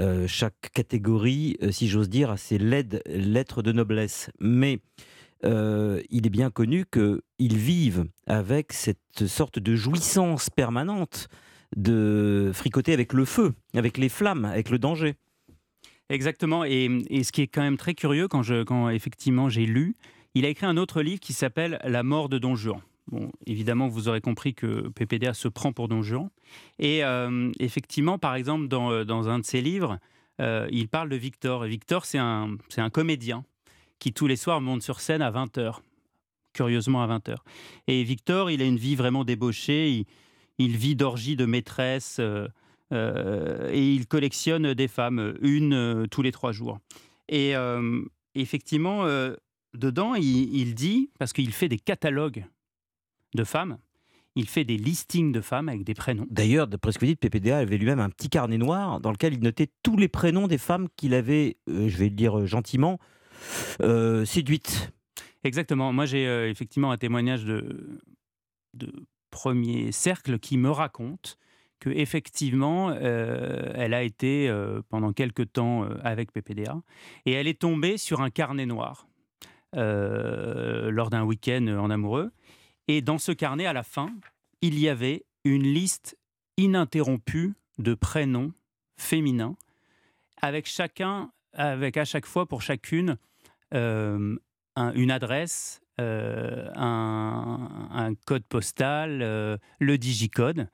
Euh, 0.00 0.26
chaque 0.26 0.70
catégorie, 0.72 1.56
euh, 1.62 1.72
si 1.72 1.88
j'ose 1.88 2.08
dire, 2.08 2.30
a 2.30 2.36
ses 2.36 2.58
lettres 2.58 3.62
de 3.62 3.72
noblesse. 3.72 4.30
Mais 4.40 4.80
il 5.42 6.26
est 6.26 6.30
bien 6.30 6.50
connu 6.50 6.84
qu'ils 6.86 7.56
vivent 7.56 8.06
avec 8.26 8.72
cette 8.72 9.26
sorte 9.26 9.58
de 9.58 9.76
jouissance 9.76 10.50
permanente 10.50 11.28
de 11.74 12.50
fricoter 12.54 12.92
avec 12.92 13.12
le 13.12 13.24
feu, 13.24 13.52
avec 13.74 13.98
les 13.98 14.08
flammes, 14.08 14.44
avec 14.44 14.70
le 14.70 14.78
danger. 14.78 15.14
Exactement. 16.08 16.64
Et, 16.64 16.88
ce 17.22 17.32
qui 17.32 17.42
est 17.42 17.48
quand 17.48 17.62
même 17.62 17.76
très 17.76 17.94
curieux, 17.94 18.28
quand, 18.28 18.42
je, 18.42 18.62
quand 18.62 18.88
effectivement 18.90 19.48
j'ai 19.48 19.66
lu, 19.66 19.96
il 20.34 20.44
a 20.44 20.48
écrit 20.48 20.66
un 20.66 20.76
autre 20.76 21.02
livre 21.02 21.20
qui 21.20 21.32
s'appelle 21.32 21.78
La 21.84 22.02
mort 22.02 22.28
de 22.28 22.38
Don 22.38 22.54
Juan. 22.54 22.80
Bon, 23.08 23.30
évidemment, 23.46 23.86
vous 23.88 24.08
aurez 24.08 24.20
compris 24.20 24.54
que 24.54 24.88
PPDA 24.88 25.32
se 25.32 25.48
prend 25.48 25.72
pour 25.72 25.88
Don 25.88 26.02
Juan. 26.02 26.28
Et 26.78 27.04
euh, 27.04 27.52
effectivement, 27.60 28.18
par 28.18 28.34
exemple, 28.34 28.66
dans, 28.68 28.90
euh, 28.90 29.04
dans, 29.04 29.28
un 29.28 29.38
de 29.38 29.44
ses 29.44 29.60
livres, 29.60 29.98
euh, 30.40 30.66
il 30.70 30.88
parle 30.88 31.08
de 31.08 31.16
Victor. 31.16 31.64
Victor, 31.64 32.04
c'est 32.04 32.18
un, 32.18 32.56
un 32.76 32.90
comédien 32.90 33.44
qui 33.98 34.12
tous 34.12 34.26
les 34.26 34.36
soirs 34.36 34.60
monte 34.60 34.82
sur 34.82 35.00
scène 35.00 35.22
à 35.22 35.30
20h. 35.30 35.76
Curieusement 36.52 37.02
à 37.02 37.18
20h. 37.18 37.36
Et 37.86 38.02
Victor, 38.02 38.50
il 38.50 38.62
a 38.62 38.64
une 38.64 38.78
vie 38.78 38.96
vraiment 38.96 39.24
débauchée. 39.24 40.06
Il, 40.58 40.76
vit 40.76 40.96
d'orgie 40.96 41.36
de 41.36 41.44
maîtresse 41.44 42.16
euh, 42.18 42.48
euh, 42.92 43.68
et 43.70 43.92
il 43.92 44.06
collectionne 44.06 44.72
des 44.72 44.88
femmes, 44.88 45.36
une 45.42 45.74
euh, 45.74 46.06
tous 46.06 46.22
les 46.22 46.32
trois 46.32 46.52
jours. 46.52 46.78
Et 47.28 47.54
effectivement, 48.34 49.04
dedans, 49.74 50.14
il, 50.14 50.74
dit, 50.76 51.10
parce 51.18 51.32
qu'il 51.32 51.52
fait 51.52 51.68
des 51.68 51.78
catalogues 51.78 52.44
de 53.34 53.42
femmes, 53.42 53.78
il 54.36 54.46
fait 54.46 54.62
des 54.62 54.76
listings 54.76 55.32
de 55.32 55.40
femmes 55.40 55.68
avec 55.68 55.82
des 55.82 55.94
prénoms. 55.94 56.26
D'ailleurs, 56.30 56.68
d'après 56.68 56.92
ce 56.92 56.98
que 56.98 57.04
vous 57.04 57.10
dites, 57.10 57.20
PPDA 57.20 57.58
avait 57.58 57.78
lui-même 57.78 57.98
un 57.98 58.10
petit 58.10 58.28
carnet 58.28 58.58
noir 58.58 59.00
dans 59.00 59.10
lequel 59.10 59.34
il 59.34 59.40
notait 59.40 59.68
tous 59.82 59.96
les 59.96 60.06
prénoms 60.06 60.46
des 60.46 60.58
femmes 60.58 60.86
qu'il 60.96 61.14
avait, 61.14 61.56
je 61.66 61.96
vais 61.96 62.08
le 62.08 62.14
dire 62.14 62.46
gentiment, 62.46 63.00
séduites. 64.24 64.92
Exactement. 65.44 65.92
Moi, 65.92 66.06
j'ai 66.06 66.48
effectivement 66.48 66.90
un 66.90 66.96
témoignage 66.96 67.44
de, 67.44 68.00
de 68.74 68.92
premier 69.30 69.92
cercle 69.92 70.38
qui 70.38 70.56
me 70.56 70.70
raconte 70.70 71.38
que 71.78 71.90
effectivement, 71.90 72.90
euh, 72.90 73.72
elle 73.74 73.94
a 73.94 74.02
été 74.02 74.48
euh, 74.48 74.80
pendant 74.88 75.12
quelque 75.12 75.42
temps 75.42 75.84
euh, 75.84 75.98
avec 76.02 76.32
PPDA 76.32 76.80
et 77.26 77.32
elle 77.32 77.46
est 77.46 77.60
tombée 77.60 77.98
sur 77.98 78.20
un 78.20 78.30
carnet 78.30 78.66
noir 78.66 79.06
lors 79.72 81.10
d'un 81.10 81.22
week-end 81.24 81.66
en 81.66 81.90
amoureux. 81.90 82.32
Et 82.88 83.02
dans 83.02 83.18
ce 83.18 83.30
carnet, 83.30 83.66
à 83.66 83.74
la 83.74 83.82
fin, 83.82 84.10
il 84.62 84.78
y 84.78 84.88
avait 84.88 85.26
une 85.44 85.64
liste 85.64 86.16
ininterrompue 86.56 87.52
de 87.76 87.92
prénoms 87.92 88.54
féminins, 88.96 89.54
avec 90.40 90.66
chacun, 90.66 91.30
avec 91.52 91.98
à 91.98 92.06
chaque 92.06 92.24
fois 92.24 92.46
pour 92.46 92.62
chacune 92.62 93.18
une 93.72 95.10
adresse, 95.10 95.80
un, 95.98 98.14
code 98.26 98.44
postal, 98.44 99.58
le 99.80 99.98
digicode. 99.98 100.68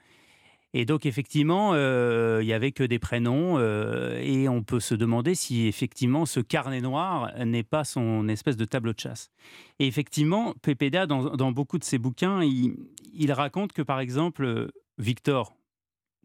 Et 0.75 0.87
donc 0.87 1.05
effectivement, 1.05 1.75
il 1.75 2.47
n'y 2.47 2.53
avait 2.53 2.73
que 2.73 2.85
des 2.85 2.99
prénoms 2.99 3.61
et 3.61 4.49
on 4.49 4.63
peut 4.63 4.81
se 4.81 4.95
demander 4.95 5.35
si 5.35 5.67
effectivement 5.67 6.25
ce 6.25 6.41
carnet 6.41 6.81
noir 6.81 7.31
n'est 7.45 7.63
pas 7.63 7.85
son 7.85 8.27
espèce 8.29 8.57
de 8.57 8.65
tableau 8.65 8.95
de 8.95 9.01
chasse. 9.01 9.31
Et 9.79 9.87
effectivement, 9.87 10.55
PPDA, 10.63 11.07
dans, 11.07 11.53
beaucoup 11.53 11.79
de 11.79 11.85
ses 11.85 11.99
bouquins, 11.99 12.43
il, 12.43 13.33
raconte 13.33 13.73
que 13.73 13.83
par 13.83 14.01
exemple, 14.01 14.71
Victor, 14.97 15.55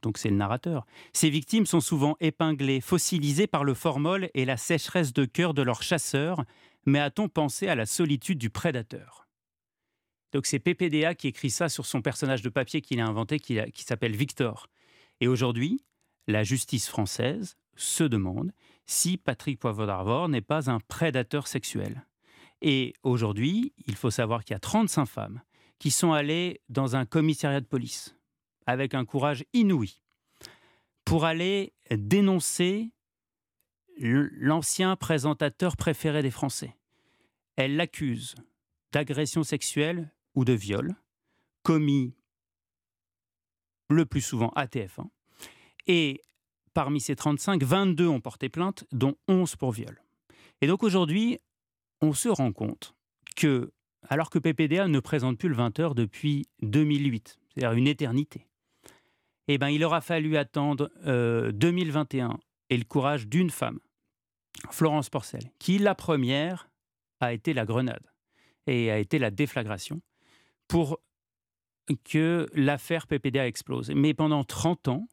donc 0.02 0.18
c'est 0.18 0.30
le 0.30 0.36
narrateur, 0.36 0.86
ses 1.14 1.30
victimes 1.30 1.66
sont 1.66 1.80
souvent 1.80 2.16
épinglées, 2.20 2.82
fossilisées 2.82 3.48
par 3.48 3.64
le 3.64 3.74
formol 3.74 4.30
et 4.34 4.46
la 4.46 4.58
sécheresse 4.58 5.14
de 5.14 5.26
cœur 5.26 5.54
de 5.54 5.62
leurs 5.62 5.84
chasseurs, 5.84 6.44
mais 6.86 7.00
a-t-on 7.00 7.30
pensé 7.30 7.68
à 7.68 7.76
la 7.76 7.86
solitude 7.86 8.38
du 8.38 8.50
prédateur? 8.50 9.28
Donc 10.34 10.46
c'est 10.46 10.60
PPDA 10.60 11.16
qui 11.16 11.28
écrit 11.28 11.50
ça 11.50 11.70
sur 11.70 11.86
son 11.86 12.02
personnage 12.02 12.42
de 12.42 12.50
papier 12.50 12.82
qu'il 12.82 13.00
a 13.00 13.06
inventé, 13.06 13.40
qui, 13.40 13.84
s'appelle 13.84 14.16
Victor. 14.16 14.68
Et 15.20 15.28
aujourd'hui, 15.28 15.84
la 16.28 16.44
justice 16.44 16.88
française 16.88 17.58
se 17.76 18.04
demande 18.04 18.52
si 18.86 19.18
Patrick 19.18 19.60
Poivre 19.60 19.86
d'Arvor 19.86 20.30
n'est 20.30 20.42
pas 20.42 20.70
un 20.70 20.80
prédateur 20.80 21.48
sexuel. 21.48 22.06
Et 22.62 22.94
aujourd'hui, 23.04 23.74
il 23.86 23.96
faut 23.96 24.12
savoir 24.12 24.44
qu'il 24.44 24.54
y 24.54 24.58
a 24.58 24.60
35 24.60 25.06
femmes 25.06 25.42
qui 25.80 25.92
sont 25.92 26.12
allées 26.12 26.62
dans 26.70 26.96
un 26.96 27.06
commissariat 27.06 27.62
de 27.62 27.66
police 27.66 28.17
avec 28.68 28.94
un 28.94 29.06
courage 29.06 29.44
inouï 29.54 30.02
pour 31.06 31.26
aller 31.26 31.74
dénoncer 31.90 32.92
l'ancien 34.00 34.96
présentateur 34.96 35.76
préféré 35.76 36.22
des 36.22 36.30
Français, 36.30 36.76
elle 37.56 37.76
l'accuse 37.76 38.36
d'agression 38.92 39.44
sexuelle 39.44 40.12
ou 40.36 40.46
de 40.46 40.54
viol 40.54 40.96
commis 41.64 42.14
le 43.90 44.06
plus 44.06 44.22
souvent 44.22 44.50
à 44.50 44.66
TF1. 44.66 45.08
Et 45.88 46.22
parmi 46.74 47.00
ces 47.00 47.16
35, 47.16 47.64
22 47.64 48.08
ont 48.08 48.22
porté 48.22 48.50
plainte, 48.50 48.86
dont 48.92 49.16
11 49.28 49.56
pour 49.56 49.72
viol. 49.72 50.02
Et 50.62 50.68
donc 50.68 50.84
aujourd'hui, 50.84 51.40
on 52.02 52.14
se 52.14 52.30
rend 52.30 52.52
compte 52.52 52.96
que, 53.36 53.72
alors 54.10 54.30
que 54.30 54.40
PPDA 54.40 54.88
ne 54.88 55.00
présente 55.00 55.38
plus 55.38 55.50
le 55.50 55.56
20h 55.56 55.96
depuis 55.96 56.46
2008, 56.62 57.40
c'est-à-dire 57.50 57.78
une 57.78 57.88
éternité, 57.88 58.47
eh 59.48 59.58
ben, 59.58 59.70
il 59.70 59.84
aura 59.84 60.02
fallu 60.02 60.38
attendre 60.38 60.90
2021 61.52 62.30
euh, 62.30 62.34
et 62.70 62.78
le 62.78 62.84
courage 62.84 63.28
d'une 63.28 63.50
femme, 63.50 63.80
Florence 64.72 65.10
Porcel, 65.10 65.52
qui, 65.60 65.78
la 65.78 65.96
première, 65.96 66.70
a 67.20 67.34
été 67.34 67.54
la 67.54 67.66
grenade 67.66 68.06
et 68.68 68.92
a 68.92 68.98
été 68.98 69.20
la 69.20 69.32
déflagration 69.32 70.02
pour 70.68 71.00
que 72.04 72.48
l'affaire 72.54 73.08
PPDA 73.08 73.48
explose. 73.48 73.92
Mais 73.92 74.14
pendant 74.14 74.44
30 74.44 74.90
ans, 74.90 75.08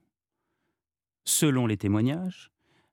selon 1.25 1.67
les 1.67 1.77
témoignages, 1.77 2.51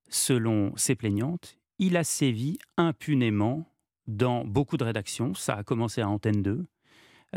selon 0.09 0.75
ses 0.77 0.95
plaignantes, 0.95 1.57
il 1.79 1.97
a 1.97 2.03
sévi 2.03 2.59
impunément 2.77 3.73
dans 4.07 4.45
beaucoup 4.45 4.77
de 4.77 4.83
rédactions. 4.83 5.33
Ça 5.33 5.55
a 5.55 5.63
commencé 5.63 6.01
à 6.01 6.09
Antenne 6.09 6.43
2 6.43 6.67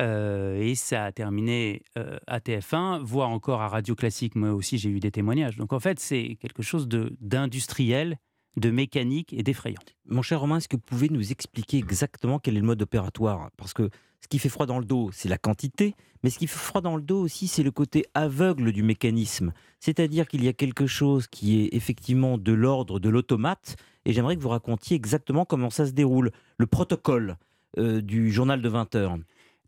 euh, 0.00 0.60
et 0.60 0.74
ça 0.74 1.04
a 1.04 1.12
terminé 1.12 1.82
euh, 1.96 2.18
à 2.26 2.40
TF1, 2.40 3.02
voire 3.02 3.30
encore 3.30 3.62
à 3.62 3.68
Radio 3.68 3.94
Classique. 3.94 4.34
Moi 4.34 4.52
aussi, 4.52 4.78
j'ai 4.78 4.90
eu 4.90 5.00
des 5.00 5.10
témoignages. 5.10 5.56
Donc 5.56 5.72
en 5.72 5.80
fait, 5.80 6.00
c'est 6.00 6.36
quelque 6.40 6.62
chose 6.62 6.88
d'industriel, 6.88 8.16
de, 8.56 8.70
mécanique 8.70 9.32
et 9.32 9.42
d'effrayant. 9.42 9.80
Mon 10.06 10.22
cher 10.22 10.40
Romain, 10.40 10.58
est-ce 10.58 10.68
que 10.68 10.76
vous 10.76 10.82
pouvez 10.82 11.08
nous 11.08 11.32
expliquer 11.32 11.78
exactement 11.78 12.38
quel 12.38 12.56
est 12.56 12.60
le 12.60 12.66
mode 12.66 12.82
opératoire? 12.82 13.50
Parce 13.56 13.72
que 13.72 13.88
ce 14.20 14.28
qui 14.28 14.38
fait 14.38 14.48
froid 14.48 14.66
dans 14.66 14.78
le 14.78 14.84
dos, 14.84 15.10
c'est 15.12 15.28
la 15.28 15.38
quantité, 15.38 15.94
mais 16.22 16.30
ce 16.30 16.38
qui 16.38 16.46
fait 16.46 16.58
froid 16.58 16.80
dans 16.80 16.96
le 16.96 17.02
dos 17.02 17.20
aussi, 17.20 17.46
c'est 17.46 17.62
le 17.62 17.70
côté 17.70 18.06
aveugle 18.14 18.72
du 18.72 18.82
mécanisme. 18.82 19.52
C'est-à-dire 19.80 20.26
qu'il 20.26 20.42
y 20.42 20.48
a 20.48 20.54
quelque 20.54 20.86
chose 20.86 21.26
qui 21.26 21.60
est 21.60 21.74
effectivement 21.74 22.38
de 22.38 22.52
l'ordre 22.52 22.98
de 22.98 23.10
l'automate, 23.10 23.76
et 24.06 24.12
j'aimerais 24.12 24.36
que 24.36 24.40
vous 24.40 24.48
racontiez 24.48 24.96
exactement 24.96 25.44
comment 25.44 25.70
ça 25.70 25.86
se 25.86 25.92
déroule, 25.92 26.30
le 26.56 26.66
protocole 26.66 27.36
euh, 27.76 28.00
du 28.00 28.32
journal 28.32 28.62
de 28.62 28.68
20 28.68 28.94
heures. 28.94 29.18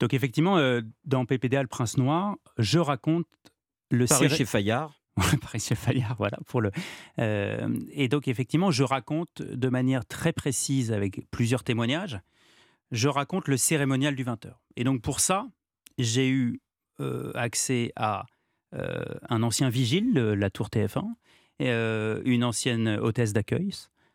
Donc 0.01 0.15
effectivement, 0.15 0.59
euh, 0.59 0.83
dans 1.05 1.25
PPDA 1.25 1.63
Le 1.63 1.69
Prince 1.69 1.97
Noir, 1.97 2.37
je 2.59 2.79
raconte 2.79 3.27
le... 3.91 4.07
Paris 4.07 4.29
chez 4.29 4.45
Fayard. 4.45 5.01
Paris 5.41 5.61
chez 5.61 5.75
Fayard, 5.75 6.15
voilà. 6.17 6.39
Pour 6.47 6.61
le, 6.61 6.71
euh, 7.19 7.69
et 7.91 8.09
donc 8.09 8.29
effectivement, 8.29 8.71
je 8.71 8.83
raconte 8.83 9.43
de 9.43 9.69
manière 9.69 10.05
très 10.05 10.33
précise, 10.33 10.93
avec 10.93 11.23
plusieurs 11.31 11.65
témoignages, 11.65 12.21
je 12.91 13.09
raconte 13.09 13.49
le 13.49 13.57
cérémonial 13.57 14.15
du 14.15 14.25
20h. 14.25 14.53
Et 14.77 14.85
donc 14.85 15.01
pour 15.01 15.21
ça, 15.21 15.47
j'ai 15.99 16.29
eu 16.29 16.61
euh, 17.01 17.33
accès 17.35 17.93
à 17.97 18.27
un 19.31 19.43
ancien 19.43 19.71
vigile 19.71 20.13
de 20.13 20.21
la 20.21 20.51
tour 20.51 20.69
TF1, 20.69 21.05
euh, 21.63 22.21
une 22.27 22.45
ancienne 22.45 22.89
hôtesse 23.01 23.33
d'accueil. 23.33 23.71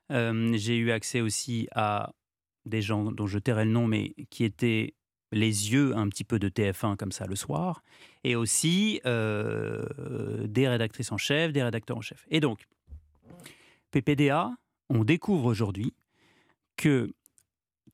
j'ai 0.10 0.78
eu 0.78 0.92
accès 0.92 1.22
aussi 1.22 1.68
à 1.74 2.14
des 2.66 2.84
gens 2.84 3.12
dont 3.12 3.26
je 3.26 3.40
tairai 3.40 3.66
le 3.66 3.72
nom, 3.72 3.88
mais 3.88 4.14
qui 4.30 4.44
étaient 4.44 4.94
les 5.32 5.72
yeux 5.72 5.96
un 5.96 6.10
petit 6.10 6.24
peu 6.24 6.40
de 6.40 6.50
TF1 6.50 6.98
comme 6.98 7.12
ça 7.12 7.26
le 7.26 7.36
soir, 7.36 7.84
et 8.24 8.36
aussi 8.36 9.00
des 9.04 10.68
rédactrices 10.68 11.12
en 11.12 11.18
chef, 11.18 11.52
des 11.52 11.64
rédacteurs 11.64 11.98
en 11.98 12.02
chef. 12.02 12.26
Et 12.30 12.40
donc, 12.40 12.68
PPDA, 13.92 14.52
on 14.90 15.04
découvre 15.04 15.46
aujourd'hui 15.46 15.94
que 16.78 17.14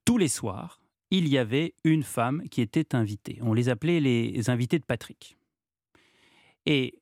tous 0.06 0.18
les 0.18 0.28
soirs, 0.28 0.82
il 1.12 1.28
y 1.28 1.38
avait 1.38 1.74
une 1.84 2.04
femme 2.04 2.44
qui 2.50 2.62
était 2.62 2.96
invitée. 2.96 3.40
On 3.42 3.54
les 3.54 3.70
appelait 3.70 4.00
les 4.00 4.50
invités 4.50 4.80
de 4.80 4.84
Patrick. 4.84 5.38
Et 6.68 7.00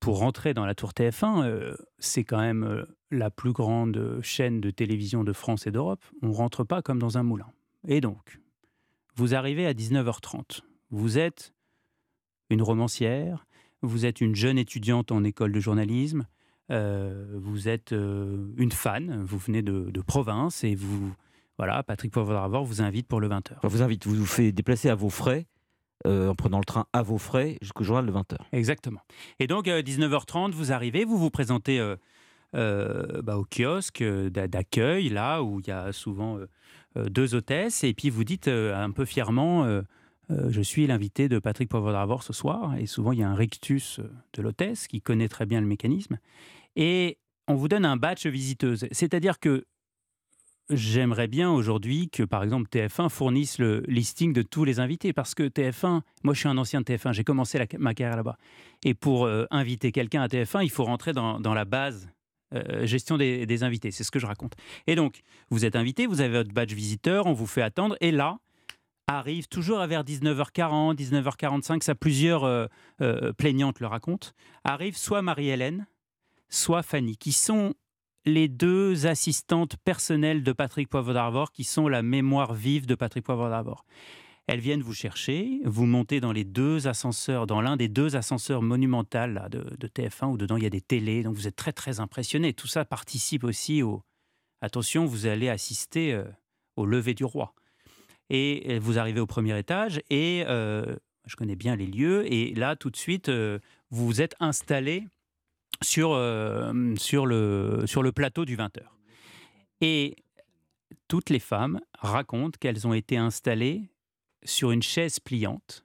pour 0.00 0.18
rentrer 0.18 0.54
dans 0.54 0.64
la 0.64 0.74
tour 0.74 0.90
TF1, 0.90 1.44
euh, 1.44 1.76
c'est 1.98 2.24
quand 2.24 2.40
même 2.40 2.64
euh, 2.64 2.84
la 3.10 3.30
plus 3.30 3.52
grande 3.52 4.18
chaîne 4.22 4.60
de 4.60 4.70
télévision 4.70 5.22
de 5.22 5.32
France 5.32 5.66
et 5.66 5.70
d'Europe. 5.70 6.04
On 6.22 6.28
ne 6.28 6.34
rentre 6.34 6.64
pas 6.64 6.82
comme 6.82 6.98
dans 6.98 7.18
un 7.18 7.22
moulin. 7.22 7.46
Et 7.86 8.00
donc, 8.00 8.40
vous 9.14 9.34
arrivez 9.34 9.66
à 9.66 9.72
19h30. 9.72 10.60
Vous 10.90 11.18
êtes 11.18 11.54
une 12.50 12.62
romancière, 12.62 13.46
vous 13.82 14.06
êtes 14.06 14.20
une 14.20 14.34
jeune 14.34 14.58
étudiante 14.58 15.12
en 15.12 15.24
école 15.24 15.52
de 15.52 15.60
journalisme, 15.60 16.26
euh, 16.70 17.38
vous 17.40 17.68
êtes 17.68 17.92
une 17.92 18.72
fan, 18.72 19.24
vous 19.24 19.38
venez 19.38 19.62
de, 19.62 19.90
de 19.90 20.00
province 20.00 20.64
et 20.64 20.74
vous, 20.74 21.12
voilà, 21.58 21.82
Patrick 21.82 22.12
Poivre 22.12 22.64
vous 22.64 22.82
invite 22.82 23.06
pour 23.06 23.20
le 23.20 23.28
20h. 23.28 23.56
vous 23.62 23.82
invite, 23.82 24.06
vous 24.06 24.14
vous 24.14 24.26
fait 24.26 24.52
déplacer 24.52 24.88
à 24.88 24.94
vos 24.94 25.10
frais. 25.10 25.46
Euh, 26.04 26.30
en 26.30 26.34
prenant 26.34 26.58
le 26.58 26.64
train 26.64 26.86
à 26.92 27.02
vos 27.02 27.18
frais 27.18 27.58
jusqu'au 27.62 27.84
journal 27.84 28.04
de 28.06 28.10
20h. 28.10 28.36
Exactement. 28.50 29.00
Et 29.38 29.46
donc, 29.46 29.66
19h30, 29.66 30.48
euh, 30.48 30.52
vous 30.52 30.72
arrivez, 30.72 31.04
vous 31.04 31.16
vous 31.16 31.30
présentez 31.30 31.78
euh, 31.78 31.94
bah, 32.52 33.38
au 33.38 33.44
kiosque 33.44 34.02
d'accueil, 34.02 35.08
là 35.08 35.42
où 35.42 35.60
il 35.60 35.68
y 35.68 35.70
a 35.70 35.92
souvent 35.92 36.38
deux 36.96 37.34
hôtesses, 37.34 37.84
et 37.84 37.94
puis 37.94 38.10
vous 38.10 38.24
dites 38.24 38.48
un 38.48 38.90
peu 38.90 39.04
fièrement 39.04 39.66
Je 40.28 40.60
suis 40.60 40.86
l'invité 40.86 41.28
de 41.28 41.38
Patrick 41.38 41.68
Poivre 41.68 42.22
ce 42.22 42.32
soir. 42.32 42.76
Et 42.76 42.86
souvent, 42.86 43.12
il 43.12 43.20
y 43.20 43.22
a 43.22 43.28
un 43.28 43.34
rictus 43.34 44.00
de 44.34 44.42
l'hôtesse 44.42 44.86
qui 44.86 45.00
connaît 45.00 45.28
très 45.28 45.46
bien 45.46 45.60
le 45.60 45.66
mécanisme. 45.66 46.18
Et 46.76 47.18
on 47.48 47.54
vous 47.54 47.68
donne 47.68 47.84
un 47.84 47.96
badge 47.96 48.26
visiteuse. 48.26 48.86
C'est-à-dire 48.92 49.38
que 49.38 49.64
J'aimerais 50.70 51.26
bien 51.26 51.50
aujourd'hui 51.50 52.08
que, 52.08 52.22
par 52.22 52.42
exemple, 52.42 52.68
TF1 52.70 53.08
fournisse 53.10 53.58
le 53.58 53.82
listing 53.88 54.32
de 54.32 54.42
tous 54.42 54.64
les 54.64 54.80
invités, 54.80 55.12
parce 55.12 55.34
que 55.34 55.42
TF1, 55.42 56.00
moi 56.22 56.34
je 56.34 56.38
suis 56.38 56.48
un 56.48 56.56
ancien 56.56 56.80
de 56.80 56.84
TF1, 56.84 57.12
j'ai 57.12 57.24
commencé 57.24 57.58
ma 57.78 57.94
carrière 57.94 58.16
là-bas. 58.16 58.38
Et 58.84 58.94
pour 58.94 59.26
euh, 59.26 59.44
inviter 59.50 59.92
quelqu'un 59.92 60.22
à 60.22 60.28
TF1, 60.28 60.62
il 60.62 60.70
faut 60.70 60.84
rentrer 60.84 61.12
dans, 61.12 61.38
la 61.40 61.64
base 61.64 62.08
euh, 62.54 62.86
gestion 62.86 63.16
des, 63.16 63.62
invités, 63.62 63.90
c'est 63.90 64.04
ce 64.04 64.10
que 64.10 64.18
je 64.18 64.26
raconte. 64.26 64.54
Et 64.86 64.94
donc, 64.94 65.20
vous 65.50 65.64
êtes 65.64 65.76
invité, 65.76 66.06
vous 66.06 66.20
avez 66.20 66.38
votre 66.38 66.52
badge 66.52 66.72
visiteur, 66.72 67.26
on 67.26 67.32
vous 67.32 67.46
fait 67.46 67.62
attendre, 67.62 67.96
et 68.00 68.10
là, 68.10 68.38
arrive 69.06 69.48
toujours 69.48 69.80
à 69.80 69.86
vers 69.86 70.04
19h40, 70.04 70.96
19h45, 70.96 71.82
ça 71.82 71.94
plusieurs 71.94 72.44
euh, 72.44 72.66
plaignantes 73.36 73.80
le 73.80 73.86
racontent, 73.86 74.28
arrive 74.64 74.96
soit 74.96 75.22
Marie-Hélène, 75.22 75.86
soit 76.48 76.82
Fanny, 76.82 77.16
qui 77.16 77.32
sont 77.32 77.74
les 78.24 78.48
deux 78.48 79.06
assistantes 79.06 79.76
personnelles 79.84 80.42
de 80.42 80.52
Patrick 80.52 80.88
Poivre 80.88 81.12
d'Arvor 81.12 81.50
qui 81.50 81.64
sont 81.64 81.88
la 81.88 82.02
mémoire 82.02 82.54
vive 82.54 82.86
de 82.86 82.94
Patrick 82.94 83.24
Poivre 83.24 83.48
d'Arvor. 83.48 83.84
Elles 84.48 84.60
viennent 84.60 84.82
vous 84.82 84.94
chercher, 84.94 85.60
vous 85.64 85.86
montez 85.86 86.20
dans 86.20 86.32
les 86.32 86.44
deux 86.44 86.88
ascenseurs, 86.88 87.46
dans 87.46 87.60
l'un 87.60 87.76
des 87.76 87.88
deux 87.88 88.16
ascenseurs 88.16 88.60
monumentaux 88.60 89.28
de, 89.50 89.86
TF1 89.86 90.32
où 90.32 90.36
dedans 90.36 90.56
il 90.56 90.64
y 90.64 90.66
a 90.66 90.70
des 90.70 90.80
télés, 90.80 91.22
donc 91.22 91.36
vous 91.36 91.46
êtes 91.46 91.56
très 91.56 91.72
très 91.72 92.00
impressionné. 92.00 92.52
Tout 92.52 92.66
ça 92.66 92.84
participe 92.84 93.44
aussi 93.44 93.82
au. 93.82 94.02
Attention, 94.60 95.06
vous 95.06 95.26
allez 95.26 95.48
assister 95.48 96.12
euh, 96.12 96.24
au 96.76 96.86
lever 96.86 97.14
du 97.14 97.24
roi. 97.24 97.54
Et 98.30 98.78
vous 98.78 98.98
arrivez 98.98 99.20
au 99.20 99.26
premier 99.26 99.58
étage 99.58 100.00
et 100.08 100.44
euh, 100.46 100.96
je 101.26 101.36
connais 101.36 101.56
bien 101.56 101.76
les 101.76 101.86
lieux 101.86 102.32
et 102.32 102.54
là 102.54 102.76
tout 102.76 102.88
de 102.88 102.96
suite 102.96 103.28
euh, 103.28 103.58
vous 103.90 104.22
êtes 104.22 104.34
installé 104.40 105.04
sur, 105.82 106.12
euh, 106.12 106.94
sur, 106.96 107.26
le, 107.26 107.82
sur 107.86 108.02
le 108.02 108.12
plateau 108.12 108.44
du 108.44 108.56
20h. 108.56 108.80
Et 109.80 110.16
toutes 111.08 111.30
les 111.30 111.40
femmes 111.40 111.80
racontent 111.98 112.56
qu'elles 112.58 112.86
ont 112.86 112.94
été 112.94 113.16
installées 113.16 113.90
sur 114.44 114.70
une 114.70 114.82
chaise 114.82 115.20
pliante, 115.20 115.84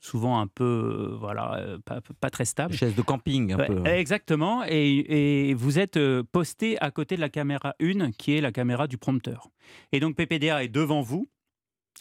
souvent 0.00 0.40
un 0.40 0.46
peu, 0.46 0.64
euh, 0.64 1.16
voilà, 1.16 1.56
euh, 1.58 1.78
pas, 2.20 2.30
très 2.30 2.44
stable. 2.44 2.74
Chaise 2.74 2.94
de 2.94 3.02
camping, 3.02 3.52
un 3.52 3.66
peu. 3.66 3.86
Exactement. 3.86 4.64
Et, 4.66 5.48
et, 5.48 5.54
vous 5.54 5.78
êtes 5.78 5.98
posté 6.32 6.78
à 6.80 6.90
côté 6.90 7.16
de 7.16 7.20
la 7.20 7.28
caméra 7.28 7.74
1, 7.80 8.12
qui 8.12 8.36
est 8.36 8.40
la 8.40 8.52
caméra 8.52 8.86
du 8.86 8.98
prompteur. 8.98 9.48
Et 9.92 10.00
donc 10.00 10.16
PPDA 10.16 10.64
est 10.64 10.68
devant 10.68 11.00
vous, 11.00 11.28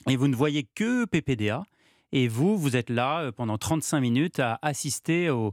et 0.10 0.16
vous 0.16 0.28
ne 0.28 0.36
voyez 0.36 0.68
que 0.76 1.06
PPDA. 1.06 1.64
Et 2.16 2.28
vous, 2.28 2.58
vous 2.58 2.76
êtes 2.76 2.92
là 2.92 3.32
pendant 3.32 3.58
35 3.58 4.00
minutes 4.00 4.40
à 4.40 4.60
assister 4.62 5.32
au, 5.32 5.52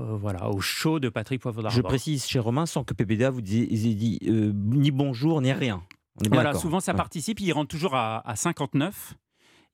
euh, 0.00 0.16
voilà, 0.16 0.50
au 0.50 0.60
show 0.60 1.00
de 1.00 1.08
Patrick 1.08 1.40
Poivre 1.40 1.68
Je 1.70 1.82
précise 1.82 2.26
chez 2.26 2.38
Romain, 2.38 2.66
sans 2.66 2.84
que 2.84 2.94
PPDA 2.94 3.30
vous 3.30 3.42
dise 3.42 3.82
dit 3.96 4.18
euh, 4.26 4.52
ni 4.54 4.90
bonjour 4.90 5.40
ni 5.40 5.52
rien. 5.52 5.82
Voilà, 6.28 6.54
souvent 6.54 6.80
ça 6.80 6.94
participe, 6.94 7.40
il 7.40 7.52
rentre 7.52 7.68
toujours 7.68 7.94
à, 7.94 8.22
59 8.34 9.14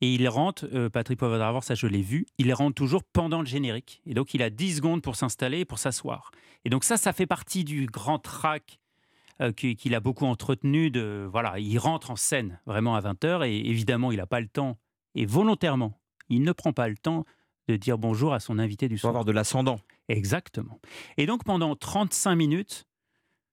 et 0.02 0.12
il 0.12 0.28
rentre, 0.28 0.66
euh, 0.74 0.90
Patrick 0.90 1.18
Poivre 1.18 1.62
ça 1.62 1.74
je 1.74 1.86
l'ai 1.86 2.02
vu, 2.02 2.26
il 2.38 2.52
rentre 2.52 2.74
toujours 2.74 3.02
pendant 3.02 3.40
le 3.40 3.46
générique. 3.46 4.02
Et 4.06 4.14
donc 4.14 4.34
il 4.34 4.42
a 4.42 4.50
10 4.50 4.76
secondes 4.76 5.02
pour 5.02 5.16
s'installer 5.16 5.60
et 5.60 5.64
pour 5.64 5.78
s'asseoir. 5.78 6.30
Et 6.64 6.70
donc 6.70 6.84
ça, 6.84 6.96
ça 6.96 7.12
fait 7.12 7.26
partie 7.26 7.64
du 7.64 7.86
grand 7.86 8.18
track 8.18 8.78
qu'il 9.56 9.94
a 9.94 10.00
beaucoup 10.00 10.26
entretenu. 10.26 10.90
De, 10.90 11.28
voilà, 11.30 11.58
il 11.58 11.78
rentre 11.78 12.10
en 12.10 12.16
scène 12.16 12.60
vraiment 12.66 12.94
à 12.94 13.00
20h 13.00 13.46
et 13.48 13.68
évidemment 13.68 14.12
il 14.12 14.18
n'a 14.18 14.26
pas 14.26 14.40
le 14.40 14.48
temps, 14.48 14.78
et 15.14 15.26
volontairement, 15.26 15.98
il 16.28 16.42
ne 16.42 16.52
prend 16.52 16.72
pas 16.72 16.88
le 16.88 16.96
temps 16.96 17.24
de 17.68 17.76
dire 17.76 17.98
bonjour 17.98 18.32
à 18.32 18.40
son 18.40 18.58
invité 18.58 18.88
du 18.88 18.98
soir. 18.98 19.12
Pour 19.12 19.18
avoir 19.18 19.24
de 19.24 19.32
l'ascendant. 19.32 19.80
Exactement. 20.08 20.78
Et 21.16 21.26
donc 21.26 21.44
pendant 21.44 21.74
35 21.74 22.36
minutes, 22.36 22.86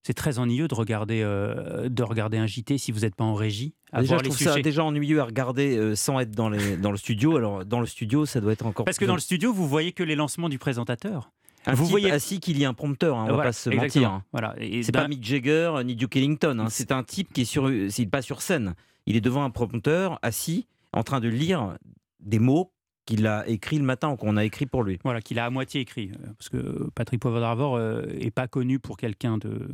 c'est 0.04 0.14
très 0.14 0.38
ennuyeux 0.38 0.68
de 0.68 0.76
regarder, 0.76 1.22
euh, 1.24 1.88
de 1.90 2.04
regarder 2.04 2.38
un 2.38 2.46
JT 2.46 2.78
si 2.78 2.92
vous 2.92 3.00
n'êtes 3.02 3.16
pas 3.16 3.24
en 3.24 3.34
régie. 3.34 3.74
Déjà, 3.98 4.18
je 4.18 4.24
trouve 4.24 4.38
ça 4.38 4.60
déjà 4.62 4.84
ennuyeux 4.84 5.20
à 5.22 5.24
regarder 5.26 5.78
euh, 5.78 5.96
sans 5.96 6.20
être 6.20 6.32
dans, 6.32 6.50
les, 6.50 6.78
dans 6.78 6.92
le 6.92 6.98
studio. 6.98 7.38
Alors, 7.38 7.64
dans 7.66 7.80
le 7.80 7.86
studio, 7.86 8.26
ça 8.26 8.42
doit 8.42 8.52
être 8.54 8.66
encore 8.66 8.86
Parce 8.86 8.98
que 8.98 9.06
dans 9.06 9.14
le 9.16 9.22
studio, 9.22 9.54
vous 9.54 9.68
voyez 9.68 9.92
que 9.94 10.04
les 10.04 10.16
lancements 10.16 10.50
du 10.50 10.60
présentateur. 10.60 11.32
un 11.66 11.74
vous 11.74 11.84
type 11.84 11.92
voyez- 11.92 12.12
assis 12.12 12.40
qu'il 12.40 12.58
y 12.58 12.66
a 12.66 12.70
un 12.70 12.74
prompteur, 12.74 13.18
hein, 13.18 13.24
on 13.24 13.28
va 13.28 13.34
Voilà, 13.34 13.50
pas 13.50 13.54
se 13.54 13.70
exactement. 13.70 14.06
mentir. 14.06 14.12
hein. 14.12 14.24
Voilà. 14.34 14.56
C'est 14.84 14.92
pas 14.92 15.08
Mick 15.08 15.24
Jagger 15.24 15.72
euh, 15.76 15.84
ni 15.84 15.96
Duke 15.96 16.16
Ellington. 16.18 16.60
hein. 16.60 16.68
C'est 16.70 16.92
un 16.92 17.04
type 17.04 17.32
qui 17.32 17.42
est 17.42 17.46
sur, 17.46 17.70
s'il 17.90 18.10
pas 18.10 18.22
sur 18.22 18.42
scène. 18.42 18.74
Il 19.06 19.16
est 19.16 19.22
devant 19.22 19.44
un 19.44 19.50
prompteur, 19.52 20.20
assis, 20.22 20.68
en 20.92 21.04
train 21.04 21.20
de 21.22 21.28
lire 21.30 21.78
des 22.20 22.40
mots 22.40 22.72
qu'il 23.06 23.28
a 23.28 23.48
écrits 23.48 23.78
le 23.78 23.84
matin 23.86 24.10
ou 24.12 24.16
qu'on 24.16 24.38
a 24.38 24.44
écrits 24.46 24.66
pour 24.66 24.84
lui. 24.84 25.00
Voilà, 25.04 25.22
qu'il 25.22 25.40
a 25.40 25.46
à 25.46 25.50
moitié 25.50 25.82
écrit. 25.82 26.12
euh, 26.14 26.28
Parce 26.38 26.50
que 26.50 26.90
Patrick 26.96 27.20
Poivre 27.22 27.78
euh, 27.78 28.06
est 28.20 28.32
pas 28.32 28.48
connu 28.48 28.80
pour 28.80 28.96
quelqu'un 28.98 29.38
de, 29.38 29.68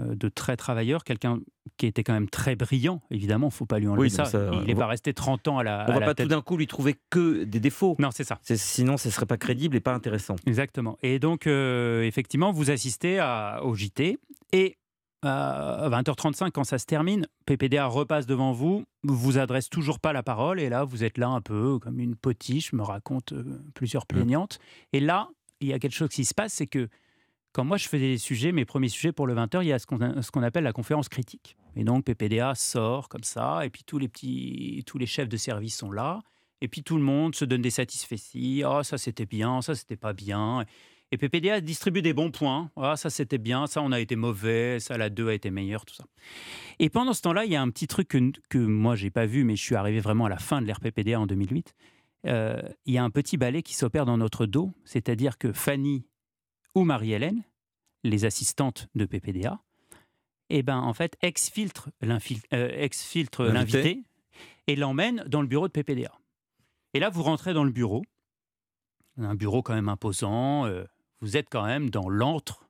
euh, 0.00 0.14
de 0.14 0.28
très 0.28 0.56
travailleur, 0.56 1.04
quelqu'un 1.04 1.40
qui 1.76 1.86
était 1.86 2.02
quand 2.02 2.14
même 2.14 2.28
très 2.30 2.56
brillant, 2.56 3.02
évidemment, 3.10 3.50
faut 3.50 3.66
pas 3.66 3.78
lui 3.78 3.88
enlever 3.88 4.02
Oui, 4.02 4.10
ça. 4.10 4.24
Il 4.52 4.66
n'est 4.66 4.74
va- 4.74 4.80
pas 4.80 4.86
resté 4.88 5.12
30 5.14 5.48
ans 5.48 5.58
à 5.58 5.64
la, 5.64 5.84
On 5.88 5.92
à 5.92 5.98
va 6.00 6.06
pas 6.06 6.14
tête. 6.14 6.26
tout 6.26 6.30
d'un 6.34 6.40
coup 6.40 6.56
lui 6.56 6.66
trouver 6.66 6.96
que 7.10 7.44
des 7.44 7.60
défauts. 7.60 7.94
Non, 7.98 8.10
c'est 8.10 8.24
ça. 8.24 8.38
Sinon, 8.42 8.96
ce 8.96 9.10
serait 9.10 9.26
pas 9.26 9.36
crédible 9.36 9.76
et 9.76 9.80
pas 9.80 9.92
intéressant. 9.94 10.36
Exactement. 10.46 10.98
Et 11.02 11.18
donc, 11.18 11.46
euh, 11.46 12.02
effectivement, 12.04 12.52
vous 12.52 12.70
assistez 12.70 13.18
à, 13.18 13.60
au 13.64 13.74
JT 13.74 14.18
et 14.52 14.76
à 15.22 15.88
20h35, 15.88 16.50
quand 16.50 16.64
ça 16.64 16.78
se 16.78 16.86
termine, 16.86 17.26
PPDA 17.46 17.86
repasse 17.86 18.26
devant 18.26 18.52
vous, 18.52 18.84
vous 19.04 19.38
adresse 19.38 19.68
toujours 19.68 20.00
pas 20.00 20.12
la 20.12 20.22
parole, 20.22 20.60
et 20.60 20.68
là, 20.68 20.84
vous 20.84 21.04
êtes 21.04 21.18
là 21.18 21.28
un 21.28 21.40
peu 21.40 21.78
comme 21.78 22.00
une 22.00 22.16
potiche, 22.16 22.72
me 22.72 22.82
raconte 22.82 23.32
euh, 23.32 23.62
plusieurs 23.74 24.06
plaignantes. 24.06 24.58
Et 24.92 25.00
là, 25.00 25.28
il 25.60 25.68
y 25.68 25.72
a 25.72 25.78
quelque 25.78 25.94
chose 25.94 26.08
qui 26.08 26.24
se 26.24 26.34
passe, 26.34 26.52
c'est 26.52 26.66
que 26.66 26.88
quand 27.52 27.64
moi 27.64 27.76
je 27.76 27.88
faisais 27.88 28.08
des 28.08 28.18
sujets, 28.18 28.50
mes 28.50 28.64
premiers 28.64 28.88
sujets 28.88 29.12
pour 29.12 29.26
le 29.26 29.34
20h, 29.34 29.62
il 29.62 29.68
y 29.68 29.72
a 29.72 29.78
ce 29.78 29.86
qu'on 29.86 30.42
appelle 30.42 30.64
la 30.64 30.72
conférence 30.72 31.08
critique. 31.08 31.56
Et 31.76 31.84
donc, 31.84 32.04
PPDA 32.04 32.54
sort 32.54 33.08
comme 33.08 33.24
ça, 33.24 33.64
et 33.64 33.70
puis 33.70 33.84
tous 33.84 33.98
les 33.98 34.08
petits, 34.08 34.82
tous 34.86 34.98
les 34.98 35.06
chefs 35.06 35.28
de 35.28 35.36
service 35.36 35.76
sont 35.76 35.90
là. 35.90 36.20
Et 36.60 36.68
puis 36.68 36.84
tout 36.84 36.96
le 36.96 37.02
monde 37.02 37.34
se 37.34 37.44
donne 37.44 37.60
des 37.60 37.70
satisfecits. 37.70 38.62
Ah, 38.64 38.84
ça 38.84 38.96
c'était 38.96 39.26
bien, 39.26 39.62
ça 39.62 39.74
c'était 39.74 39.96
pas 39.96 40.12
bien. 40.12 40.64
Et 41.12 41.18
PPDA 41.18 41.60
distribue 41.60 42.00
des 42.00 42.14
bons 42.14 42.30
points. 42.30 42.70
Ah, 42.74 42.96
ça 42.96 43.10
c'était 43.10 43.36
bien, 43.36 43.66
ça 43.66 43.82
on 43.82 43.92
a 43.92 44.00
été 44.00 44.16
mauvais, 44.16 44.80
ça 44.80 44.96
la 44.96 45.10
2 45.10 45.28
a 45.28 45.34
été 45.34 45.50
meilleure, 45.50 45.84
tout 45.84 45.94
ça. 45.94 46.04
Et 46.78 46.88
pendant 46.88 47.12
ce 47.12 47.20
temps-là, 47.20 47.44
il 47.44 47.52
y 47.52 47.56
a 47.56 47.60
un 47.60 47.68
petit 47.68 47.86
truc 47.86 48.08
que, 48.08 48.32
que 48.48 48.56
moi 48.56 48.96
j'ai 48.96 49.10
pas 49.10 49.26
vu, 49.26 49.44
mais 49.44 49.54
je 49.54 49.62
suis 49.62 49.74
arrivé 49.76 50.00
vraiment 50.00 50.24
à 50.24 50.30
la 50.30 50.38
fin 50.38 50.62
de 50.62 50.66
l'ère 50.66 50.80
PPDA 50.80 51.20
en 51.20 51.26
2008. 51.26 51.74
Euh, 52.26 52.62
il 52.86 52.94
y 52.94 52.98
a 52.98 53.04
un 53.04 53.10
petit 53.10 53.36
balai 53.36 53.62
qui 53.62 53.74
s'opère 53.74 54.06
dans 54.06 54.16
notre 54.16 54.46
dos, 54.46 54.72
c'est-à-dire 54.84 55.36
que 55.36 55.52
Fanny 55.52 56.06
ou 56.74 56.84
Marie-Hélène, 56.84 57.42
les 58.04 58.24
assistantes 58.24 58.88
de 58.94 59.04
PPDA, 59.04 59.60
eh 60.48 60.62
ben 60.62 60.78
en 60.78 60.94
fait 60.94 61.18
exfiltre 61.20 61.90
euh, 62.02 63.52
l'invité 63.52 64.02
et 64.66 64.76
l'emmène 64.76 65.24
dans 65.26 65.42
le 65.42 65.46
bureau 65.46 65.68
de 65.68 65.72
PPDA. 65.72 66.12
Et 66.94 67.00
là, 67.00 67.10
vous 67.10 67.22
rentrez 67.22 67.52
dans 67.52 67.64
le 67.64 67.70
bureau, 67.70 68.02
un 69.18 69.34
bureau 69.34 69.62
quand 69.62 69.74
même 69.74 69.90
imposant. 69.90 70.64
euh, 70.66 70.84
vous 71.22 71.36
êtes 71.36 71.48
quand 71.48 71.64
même 71.64 71.88
dans 71.88 72.08
l'antre 72.10 72.68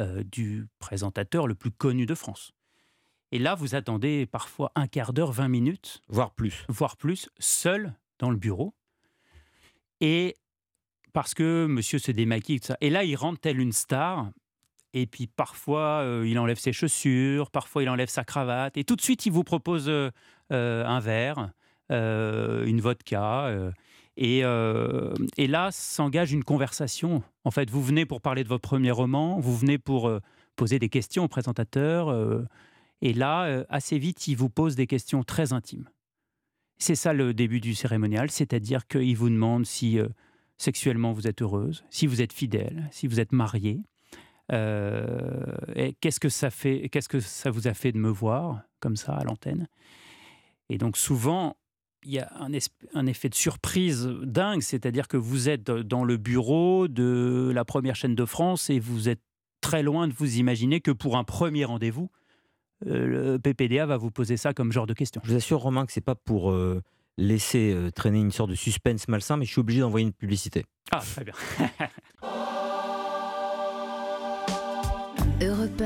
euh, 0.00 0.24
du 0.24 0.66
présentateur 0.78 1.46
le 1.46 1.54
plus 1.54 1.70
connu 1.70 2.06
de 2.06 2.14
France. 2.14 2.52
Et 3.30 3.38
là, 3.38 3.54
vous 3.54 3.76
attendez 3.76 4.26
parfois 4.26 4.72
un 4.74 4.88
quart 4.88 5.12
d'heure, 5.12 5.30
20 5.30 5.48
minutes, 5.48 6.02
Voire 6.08 6.32
plus. 6.32 6.64
voire 6.68 6.96
plus, 6.96 7.28
seul 7.38 7.94
dans 8.18 8.30
le 8.30 8.36
bureau. 8.36 8.74
Et 10.00 10.36
parce 11.12 11.34
que 11.34 11.66
monsieur 11.66 11.98
se 11.98 12.10
démaquille, 12.10 12.58
tout 12.58 12.68
ça. 12.68 12.78
Et 12.80 12.90
là, 12.90 13.04
il 13.04 13.14
rentre 13.14 13.40
tel 13.40 13.60
une 13.60 13.72
star. 13.72 14.30
Et 14.94 15.06
puis 15.06 15.28
parfois, 15.28 16.00
euh, 16.00 16.26
il 16.26 16.38
enlève 16.38 16.58
ses 16.58 16.72
chaussures, 16.72 17.50
parfois 17.50 17.84
il 17.84 17.88
enlève 17.88 18.08
sa 18.08 18.24
cravate. 18.24 18.76
Et 18.76 18.82
tout 18.84 18.96
de 18.96 19.02
suite, 19.02 19.26
il 19.26 19.32
vous 19.32 19.44
propose 19.44 19.88
euh, 19.88 20.10
un 20.50 20.98
verre, 20.98 21.52
une 21.90 22.80
vodka. 22.80 23.72
Euh, 24.18 25.14
et, 25.36 25.46
là, 25.46 25.70
s'engage 25.72 26.32
une 26.32 26.44
conversation. 26.44 27.22
En 27.44 27.50
fait, 27.50 27.70
vous 27.70 27.82
venez 27.82 28.06
pour 28.06 28.20
parler 28.20 28.44
de 28.44 28.48
votre 28.48 28.68
premier 28.68 28.90
roman, 28.90 29.40
vous 29.40 29.56
venez 29.56 29.78
pour 29.78 30.08
euh, 30.08 30.20
poser 30.56 30.78
des 30.78 30.88
questions 30.88 31.24
au 31.24 31.28
présentateur. 31.28 32.08
euh, 32.08 32.44
et 33.02 33.14
là, 33.14 33.64
assez 33.70 33.98
vite, 33.98 34.28
il 34.28 34.36
vous 34.36 34.50
pose 34.50 34.76
des 34.76 34.86
questions 34.86 35.22
très 35.22 35.54
intimes. 35.54 35.88
C'est 36.76 36.94
ça 36.94 37.14
le 37.14 37.32
début 37.32 37.60
du 37.60 37.74
cérémonial, 37.74 38.30
c'est-à-dire 38.30 38.86
qu'il 38.86 39.16
vous 39.16 39.30
demande 39.30 39.64
si 39.64 39.98
sexuellement 40.58 41.12
vous 41.12 41.26
êtes 41.26 41.40
heureuse, 41.40 41.82
si 41.88 42.06
vous 42.06 42.20
êtes 42.20 42.34
fidèle, 42.34 42.88
si 42.90 43.06
vous 43.06 43.18
êtes 43.18 43.32
marié. 43.32 43.80
Et 44.52 45.94
qu'est-ce 46.02 46.20
que 46.20 46.28
ça 46.28 46.50
fait 46.50 46.90
Qu'est-ce 46.90 47.08
que 47.08 47.20
ça 47.20 47.50
vous 47.50 47.68
a 47.68 47.72
fait 47.72 47.92
de 47.92 47.98
me 47.98 48.10
voir 48.10 48.60
comme 48.80 48.96
ça 48.96 49.14
à 49.14 49.24
l'antenne 49.24 49.66
Et 50.68 50.76
donc 50.76 50.98
souvent, 50.98 51.56
il 52.04 52.12
y 52.12 52.18
a 52.18 52.30
un, 52.38 53.06
effet 53.06 53.28
de 53.28 53.34
surprise 53.34 54.10
dingue, 54.22 54.62
c'est-à-dire 54.62 55.08
que 55.08 55.16
vous 55.16 55.48
êtes 55.48 55.70
dans 55.70 56.04
le 56.04 56.16
bureau 56.16 56.88
de 56.88 57.50
la 57.54 57.64
première 57.64 57.94
chaîne 57.94 58.14
de 58.14 58.24
France 58.24 58.70
et 58.70 58.78
vous 58.78 59.08
êtes 59.08 59.20
très 59.60 59.82
loin 59.82 60.08
de 60.08 60.14
vous 60.14 60.36
imaginer 60.36 60.80
que 60.80 60.90
pour 60.90 61.16
un 61.16 61.24
premier 61.24 61.64
rendez-vous, 61.64 62.10
euh, 62.86 63.34
le 63.34 63.38
PPDA 63.38 63.86
va 63.86 63.96
vous 63.96 64.10
poser 64.10 64.36
ça 64.36 64.54
comme 64.54 64.72
genre 64.72 64.86
de 64.86 64.94
question. 64.94 65.20
Je 65.24 65.30
vous 65.30 65.36
assure, 65.36 65.60
Romain, 65.60 65.84
que 65.86 65.92
c'est 65.92 66.00
pas 66.00 66.14
pour 66.14 66.50
euh, 66.50 66.82
laisser 67.18 67.72
euh, 67.74 67.90
traîner 67.90 68.20
une 68.20 68.30
sorte 68.30 68.50
de 68.50 68.54
suspense 68.54 69.06
malsain, 69.08 69.36
mais 69.36 69.44
je 69.44 69.50
suis 69.52 69.60
obligé 69.60 69.80
d'envoyer 69.80 70.06
une 70.06 70.12
publicité. 70.12 70.64
Ah, 70.90 71.00
très 71.00 71.24
bien. 71.24 71.34
Europe 75.42 75.82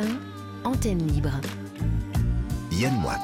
1, 0.65 0.69
antenne 0.69 1.07
libre. 1.07 1.31
Yann 2.73 2.95
Moix. 3.01 3.19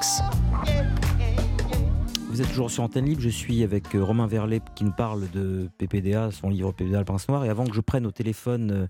Vous 2.31 2.41
êtes 2.41 2.49
toujours 2.49 2.71
sur 2.71 2.85
Antenne 2.85 3.07
Libre, 3.07 3.21
je 3.21 3.29
suis 3.29 3.65
avec 3.65 3.93
euh, 3.97 4.05
Romain 4.05 4.29
Verlet 4.29 4.61
qui 4.77 4.85
nous 4.85 4.93
parle 4.93 5.29
de 5.33 5.69
PPDA, 5.79 6.31
son 6.31 6.49
livre 6.49 6.71
PPDA 6.71 7.01
Le 7.01 7.05
Prince 7.05 7.29
Noir. 7.29 7.45
Et 7.45 7.49
avant 7.49 7.67
que 7.67 7.75
je 7.75 7.81
prenne 7.81 8.07
au 8.07 8.13
téléphone 8.13 8.71
euh, 8.71 8.87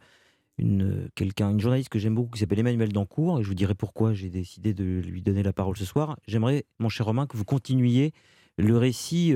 une, 0.58 0.82
euh, 0.82 1.08
quelqu'un, 1.14 1.50
une 1.50 1.58
journaliste 1.58 1.88
que 1.88 1.98
j'aime 1.98 2.14
beaucoup 2.14 2.32
qui 2.32 2.40
s'appelle 2.40 2.58
Emmanuel 2.58 2.92
Dancourt, 2.92 3.40
et 3.40 3.42
je 3.42 3.48
vous 3.48 3.54
dirai 3.54 3.74
pourquoi 3.74 4.12
j'ai 4.12 4.28
décidé 4.28 4.74
de 4.74 4.84
lui 4.84 5.22
donner 5.22 5.42
la 5.42 5.54
parole 5.54 5.74
ce 5.78 5.86
soir, 5.86 6.18
j'aimerais, 6.28 6.66
mon 6.80 6.90
cher 6.90 7.06
Romain, 7.06 7.26
que 7.26 7.38
vous 7.38 7.46
continuiez 7.46 8.12
le 8.58 8.76
récit 8.76 9.32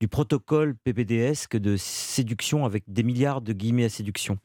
du 0.00 0.08
protocole 0.08 0.74
PPDesque 0.74 1.56
de 1.56 1.76
séduction 1.76 2.64
avec 2.64 2.82
des 2.88 3.04
milliards 3.04 3.42
de 3.42 3.52
guillemets 3.52 3.84
à 3.84 3.88
séduction. 3.88 4.38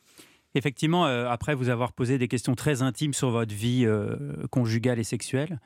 Effectivement, 0.54 1.06
après 1.06 1.56
vous 1.56 1.70
avoir 1.70 1.92
posé 1.92 2.20
des 2.20 2.28
questions 2.28 2.54
très 2.54 2.84
intimes 2.84 3.16
sur 3.16 3.32
votre 3.32 3.56
vie 3.56 3.88
conjugale 4.52 5.00
et 5.00 5.04
sexuelle, 5.04 5.60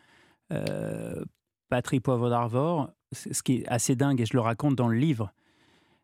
Patrick 1.70 2.02
Poivre 2.02 2.30
d'Arvor, 2.30 2.92
ce 3.16 3.42
qui 3.42 3.58
est 3.58 3.68
assez 3.68 3.96
dingue, 3.96 4.22
et 4.22 4.26
je 4.26 4.34
le 4.34 4.42
raconte 4.42 4.76
dans 4.76 4.88
le 4.88 4.98
livre, 4.98 5.32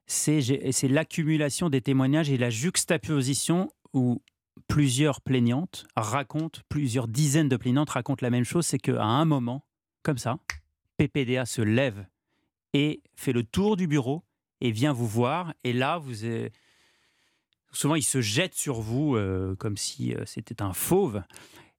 c'est 0.08 0.88
l'accumulation 0.90 1.70
des 1.70 1.82
témoignages 1.82 2.30
et 2.30 2.38
la 2.38 2.50
juxtaposition 2.50 3.72
où 3.94 4.22
plusieurs 4.68 5.22
plaignantes 5.22 5.86
racontent, 5.96 6.62
plusieurs 6.70 7.08
dizaines 7.08 7.50
de 7.50 7.58
plaignantes 7.58 7.92
racontent 7.92 8.24
la 8.24 8.30
même 8.30 8.44
chose, 8.44 8.66
c'est 8.66 8.80
qu'à 8.80 9.04
un 9.04 9.26
moment, 9.26 9.66
comme 10.04 10.18
ça, 10.18 10.38
PPDA 10.98 11.46
se 11.46 11.62
lève 11.62 12.06
et 12.74 13.02
fait 13.16 13.34
le 13.34 13.44
tour 13.44 13.78
du 13.78 13.88
bureau 13.88 14.24
et 14.60 14.72
vient 14.72 14.94
vous 14.94 15.08
voir, 15.08 15.54
et 15.64 15.74
là, 15.74 16.02
souvent 17.72 17.96
il 17.96 18.04
se 18.04 18.22
jette 18.22 18.54
sur 18.54 18.82
vous 18.82 19.16
euh, 19.16 19.56
comme 19.56 19.78
si 19.78 20.14
euh, 20.14 20.24
c'était 20.26 20.62
un 20.62 20.74
fauve. 20.74 21.24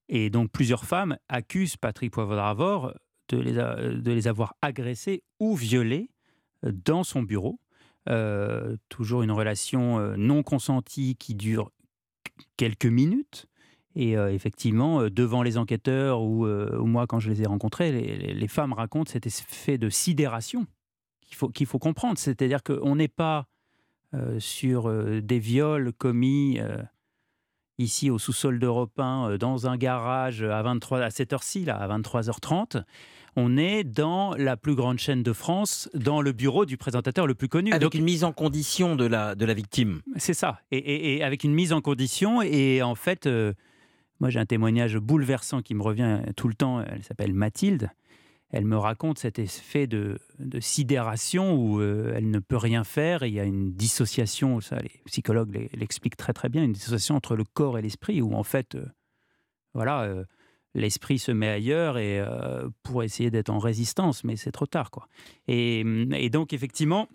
Et 0.08 0.30
donc 0.30 0.50
plusieurs 0.50 0.84
femmes 0.84 1.16
accusent 1.28 1.76
Patrick 1.76 2.12
Poivre 2.12 2.34
d'Arvor 2.34 2.92
de 3.36 4.10
les, 4.10 4.28
avoir 4.28 4.54
agressés 4.62 5.22
ou 5.40 5.54
violés 5.54 6.10
euh, 6.64 6.72
dans 6.84 7.04
son 7.04 7.22
bureau. 7.22 7.58
Euh, 8.08 8.76
toujours 8.88 9.22
une 9.22 9.30
relation 9.30 9.98
euh, 9.98 10.16
non 10.16 10.42
consentie 10.42 11.16
qui 11.16 11.34
dure 11.34 11.70
quelques 12.56 12.86
minutes. 12.86 13.46
Et 13.94 14.12
effectivement, 14.12 15.10
devant 15.10 15.42
les 15.42 15.58
enquêteurs 15.58 16.22
ou, 16.22 16.46
moi, 16.86 17.06
quand 17.06 17.20
je 17.20 17.28
les 17.28 17.42
ai 17.42 17.46
rencontrés, 17.46 17.92
les, 17.92 18.48
femmes 18.48 18.72
racontent 18.72 19.10
cet 19.10 19.26
effet 19.26 19.76
de 19.76 19.90
sidération 19.90 20.66
qu'il 21.52 21.66
faut, 21.66 21.78
comprendre. 21.78 22.16
C'est-à-dire 22.16 22.62
qu'on 22.62 22.96
n'est 22.96 23.06
pas 23.06 23.48
sur 24.38 24.90
des 25.20 25.38
viols 25.38 25.92
commis 25.92 26.58
ici 27.78 28.10
au 28.10 28.18
sous-sol 28.18 28.58
d'Europe 28.58 28.98
1, 28.98 29.30
euh, 29.30 29.38
dans 29.38 29.66
un 29.66 29.76
garage 29.76 30.42
à, 30.42 30.62
23, 30.62 31.00
à 31.00 31.10
cette 31.10 31.32
heure-ci, 31.32 31.68
à 31.68 31.86
23h30. 31.88 32.84
On 33.34 33.56
est 33.56 33.82
dans 33.84 34.34
la 34.34 34.56
plus 34.58 34.74
grande 34.74 34.98
chaîne 34.98 35.22
de 35.22 35.32
France, 35.32 35.88
dans 35.94 36.20
le 36.20 36.32
bureau 36.32 36.66
du 36.66 36.76
présentateur 36.76 37.26
le 37.26 37.34
plus 37.34 37.48
connu. 37.48 37.70
Avec 37.70 37.82
Donc, 37.82 37.94
une 37.94 38.04
mise 38.04 38.24
en 38.24 38.32
condition 38.32 38.94
de 38.94 39.06
la, 39.06 39.34
de 39.34 39.44
la 39.46 39.54
victime. 39.54 40.02
c'est 40.16 40.34
ça. 40.34 40.60
Et, 40.70 40.76
et- 40.78 41.16
et 41.16 41.22
avec 41.24 41.42
une 41.44 41.54
mise 41.54 41.72
en 41.72 41.80
condition. 41.80 42.42
Et 42.42 42.82
en 42.82 42.94
fait, 42.94 43.26
euh, 43.26 43.54
moi, 44.20 44.28
j'ai 44.28 44.38
un 44.38 44.44
témoignage 44.46 44.98
bouleversant 44.98 45.62
qui 45.62 45.74
me 45.74 45.82
revient 45.82 46.20
tout 46.36 46.46
le 46.46 46.54
temps. 46.54 46.82
Elle 46.82 47.02
s'appelle 47.02 47.32
Mathilde. 47.32 47.90
Elle 48.50 48.66
me 48.66 48.76
raconte 48.76 49.18
cet 49.18 49.38
effet 49.38 49.86
de, 49.86 50.18
de 50.38 50.60
sidération 50.60 51.54
où 51.54 51.80
euh, 51.80 52.12
elle 52.14 52.30
ne 52.30 52.38
peut 52.38 52.58
rien 52.58 52.84
faire 52.84 53.22
et 53.22 53.28
il 53.28 53.34
y 53.34 53.40
a 53.40 53.44
une 53.44 53.72
dissociation. 53.72 54.60
Ça, 54.60 54.76
les 54.76 54.90
psychologues 55.06 55.54
l'e- 55.54 55.68
l'expliquent 55.72 56.18
très 56.18 56.34
très 56.34 56.50
bien. 56.50 56.62
Une 56.62 56.74
dissociation 56.74 57.16
entre 57.16 57.34
le 57.34 57.44
corps 57.44 57.78
et 57.78 57.82
l'esprit 57.82 58.20
où 58.20 58.34
en 58.34 58.42
fait, 58.42 58.74
euh, 58.74 58.84
voilà, 59.72 60.02
l'esprit 60.74 61.18
se 61.18 61.32
met 61.32 61.48
ailleurs 61.48 61.98
et 61.98 62.20
euh, 62.20 62.68
pour 62.82 63.02
essayer 63.02 63.30
d'être 63.30 63.50
en 63.50 63.58
résistance, 63.58 64.24
mais 64.24 64.36
c'est 64.36 64.52
trop 64.52 64.66
tard. 64.66 64.90
Quoi. 64.90 65.08
Et, 65.48 65.80
et 66.12 66.30
donc, 66.30 66.52
effectivement, 66.52 67.08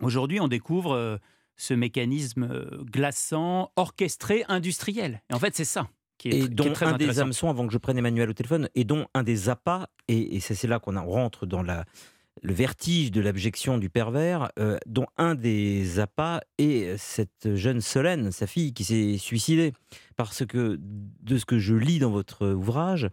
aujourd'hui, 0.00 0.40
on 0.40 0.48
découvre 0.48 0.92
euh, 0.92 1.16
ce 1.56 1.74
mécanisme 1.74 2.48
euh, 2.50 2.84
glaçant, 2.84 3.72
orchestré, 3.76 4.44
industriel. 4.48 5.22
Et 5.30 5.34
en 5.34 5.38
fait, 5.38 5.54
c'est 5.54 5.64
ça. 5.64 5.88
Qui 6.18 6.30
est, 6.30 6.38
et 6.38 6.40
qui 6.42 6.48
dont 6.48 6.64
est 6.64 6.72
très 6.72 6.86
un 6.86 6.96
des 6.96 7.20
hameçons, 7.20 7.48
avant 7.48 7.66
que 7.66 7.72
je 7.72 7.78
prenne 7.78 7.96
Emmanuel 7.96 8.28
au 8.28 8.32
téléphone, 8.32 8.68
et 8.74 8.84
dont 8.84 9.06
un 9.14 9.22
des 9.22 9.48
appâts, 9.48 9.86
et, 10.08 10.36
et 10.36 10.40
c'est 10.40 10.66
là 10.66 10.80
qu'on 10.80 10.96
en 10.96 11.06
rentre 11.06 11.46
dans 11.46 11.62
la, 11.62 11.84
le 12.42 12.52
vertige 12.52 13.10
de 13.10 13.20
l'abjection 13.20 13.78
du 13.78 13.90
pervers, 13.90 14.50
euh, 14.58 14.78
dont 14.86 15.06
un 15.16 15.34
des 15.34 15.98
appâts 15.98 16.40
est 16.58 16.96
cette 16.96 17.54
jeune 17.54 17.80
Solène, 17.80 18.32
sa 18.32 18.46
fille, 18.46 18.72
qui 18.72 18.84
s'est 18.84 19.18
suicidée. 19.18 19.72
Parce 20.16 20.44
que, 20.46 20.78
de 20.80 21.38
ce 21.38 21.44
que 21.44 21.58
je 21.58 21.74
lis 21.74 21.98
dans 21.98 22.10
votre 22.10 22.46
ouvrage, 22.48 23.08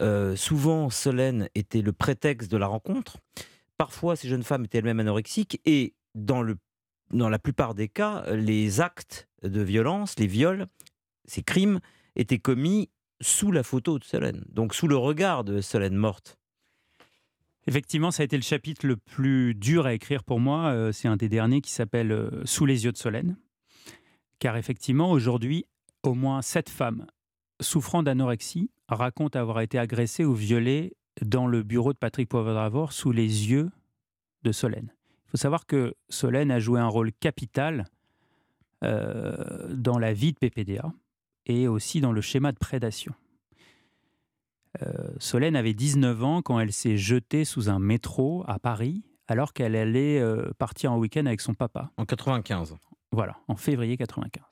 euh, 0.00 0.36
souvent 0.36 0.90
Solène 0.90 1.48
était 1.54 1.82
le 1.82 1.92
prétexte 1.92 2.50
de 2.50 2.56
la 2.56 2.66
rencontre. 2.66 3.18
Parfois, 3.76 4.16
ces 4.16 4.28
jeunes 4.28 4.42
femmes 4.42 4.64
étaient 4.64 4.78
elles-mêmes 4.78 5.00
anorexiques, 5.00 5.60
et 5.64 5.94
dans, 6.14 6.42
le, 6.42 6.56
dans 7.12 7.28
la 7.28 7.38
plupart 7.38 7.74
des 7.74 7.88
cas, 7.88 8.24
les 8.30 8.80
actes 8.80 9.28
de 9.42 9.60
violence, 9.60 10.18
les 10.18 10.26
viols, 10.26 10.66
ces 11.24 11.42
crimes, 11.42 11.80
étaient 12.16 12.38
commis 12.38 12.90
sous 13.20 13.52
la 13.52 13.62
photo 13.62 13.98
de 13.98 14.04
Solène, 14.04 14.44
donc 14.48 14.74
sous 14.74 14.88
le 14.88 14.96
regard 14.96 15.44
de 15.44 15.60
Solène 15.60 15.96
morte. 15.96 16.39
Effectivement, 17.70 18.10
ça 18.10 18.22
a 18.22 18.24
été 18.24 18.36
le 18.36 18.42
chapitre 18.42 18.84
le 18.84 18.96
plus 18.96 19.54
dur 19.54 19.86
à 19.86 19.94
écrire 19.94 20.24
pour 20.24 20.40
moi. 20.40 20.72
Euh, 20.72 20.90
c'est 20.90 21.06
un 21.06 21.16
des 21.16 21.28
derniers 21.28 21.60
qui 21.60 21.70
s'appelle 21.70 22.10
euh, 22.10 22.44
Sous 22.44 22.66
les 22.66 22.84
yeux 22.84 22.90
de 22.90 22.96
Solène. 22.96 23.36
Car 24.40 24.56
effectivement, 24.56 25.12
aujourd'hui, 25.12 25.66
au 26.02 26.14
moins 26.14 26.42
sept 26.42 26.68
femmes 26.68 27.06
souffrant 27.60 28.02
d'anorexie 28.02 28.72
racontent 28.88 29.38
avoir 29.38 29.60
été 29.60 29.78
agressées 29.78 30.24
ou 30.24 30.34
violées 30.34 30.96
dans 31.22 31.46
le 31.46 31.62
bureau 31.62 31.92
de 31.92 31.98
Patrick 31.98 32.28
Poivre-D'Arvor 32.28 32.92
sous 32.92 33.12
les 33.12 33.48
yeux 33.52 33.70
de 34.42 34.50
Solène. 34.50 34.92
Il 35.26 35.30
faut 35.30 35.36
savoir 35.36 35.64
que 35.64 35.94
Solène 36.08 36.50
a 36.50 36.58
joué 36.58 36.80
un 36.80 36.88
rôle 36.88 37.12
capital 37.12 37.84
euh, 38.82 39.72
dans 39.72 40.00
la 40.00 40.12
vie 40.12 40.32
de 40.32 40.38
PPDA 40.38 40.92
et 41.46 41.68
aussi 41.68 42.00
dans 42.00 42.10
le 42.10 42.20
schéma 42.20 42.50
de 42.50 42.58
prédation. 42.58 43.14
Euh, 44.82 45.10
Solène 45.18 45.56
avait 45.56 45.74
19 45.74 46.22
ans 46.22 46.42
quand 46.42 46.60
elle 46.60 46.72
s'est 46.72 46.96
jetée 46.96 47.44
sous 47.44 47.68
un 47.68 47.78
métro 47.78 48.44
à 48.46 48.58
Paris 48.58 49.02
alors 49.26 49.52
qu'elle 49.52 49.76
allait 49.76 50.20
euh, 50.20 50.50
partir 50.58 50.92
en 50.92 50.98
week-end 50.98 51.26
avec 51.26 51.40
son 51.40 51.54
papa. 51.54 51.90
En 51.96 52.04
95. 52.04 52.76
Voilà, 53.12 53.36
en 53.48 53.56
février 53.56 53.96
95. 53.96 54.42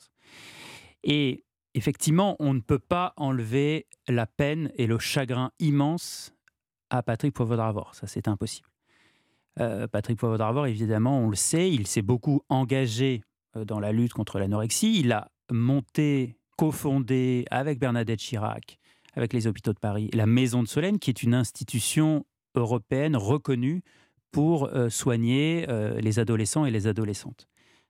Et 1.05 1.45
effectivement, 1.75 2.37
on 2.39 2.55
ne 2.55 2.61
peut 2.61 2.79
pas 2.79 3.13
enlever 3.17 3.87
la 4.09 4.27
peine 4.27 4.71
et 4.77 4.87
le 4.87 4.99
chagrin 4.99 5.51
immense 5.59 6.33
à 6.91 7.03
Patrick 7.03 7.35
Poivre-d'Arvor. 7.35 7.95
Ça, 7.95 8.07
c'est 8.07 8.29
impossible. 8.29 8.69
Euh, 9.61 9.89
Patrick 9.89 10.19
Poivre-d'Arvor, 10.19 10.67
évidemment, 10.67 11.19
on 11.19 11.29
le 11.29 11.37
sait, 11.37 11.71
il 11.71 11.87
s'est 11.87 12.03
beaucoup 12.03 12.43
engagé 12.49 13.23
dans 13.55 13.81
la 13.81 13.93
lutte 13.93 14.13
contre 14.13 14.39
l'anorexie. 14.39 15.01
Il 15.01 15.13
a 15.13 15.31
monté, 15.51 16.37
cofondé 16.57 17.47
avec 17.51 17.79
Bernadette 17.79 18.21
Chirac, 18.21 18.79
avec 19.19 19.33
les 19.33 19.47
hôpitaux 19.47 19.73
de 19.73 19.79
Paris, 19.79 20.11
la 20.15 20.27
Maison 20.27 20.63
de 20.63 20.69
Solène, 20.69 20.99
qui 20.99 21.11
est 21.11 21.23
une 21.23 21.35
institution 21.35 22.25
européenne 22.55 23.17
reconnue 23.17 23.83
pour 24.31 24.67
euh, 24.67 24.89
soigner 24.89 25.67
euh, 25.69 26.01
les 26.01 26.19
adolescents 26.19 26.65
et 26.65 26.71
les 26.71 26.87
adolescentes. 26.87 27.49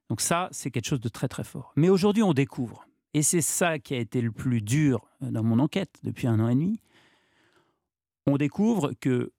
Donc 0.09 0.23
ça, 0.23 0.49
c'est 0.53 0.71
quelque 0.71 0.87
chose 0.87 1.01
de 1.01 1.09
très 1.09 1.29
très 1.29 1.45
fort. 1.45 1.73
Mais 1.77 1.91
aujourd'hui, 1.91 2.23
on 2.23 2.33
découvre, 2.33 2.87
et 3.13 3.23
c'est 3.23 3.43
ça 3.43 3.79
qui 3.79 3.95
a 3.95 3.99
été 3.99 4.23
le 4.23 4.33
plus 4.33 4.63
dur 4.63 5.07
euh, 5.23 5.31
dans 5.31 5.43
mon 5.43 5.59
enquête 5.59 5.99
depuis 6.03 6.27
un 6.27 6.41
an 6.41 6.49
et 6.49 6.55
demi, 6.55 6.81
on 8.27 8.37
découvre 8.37 8.93
que 9.01 9.33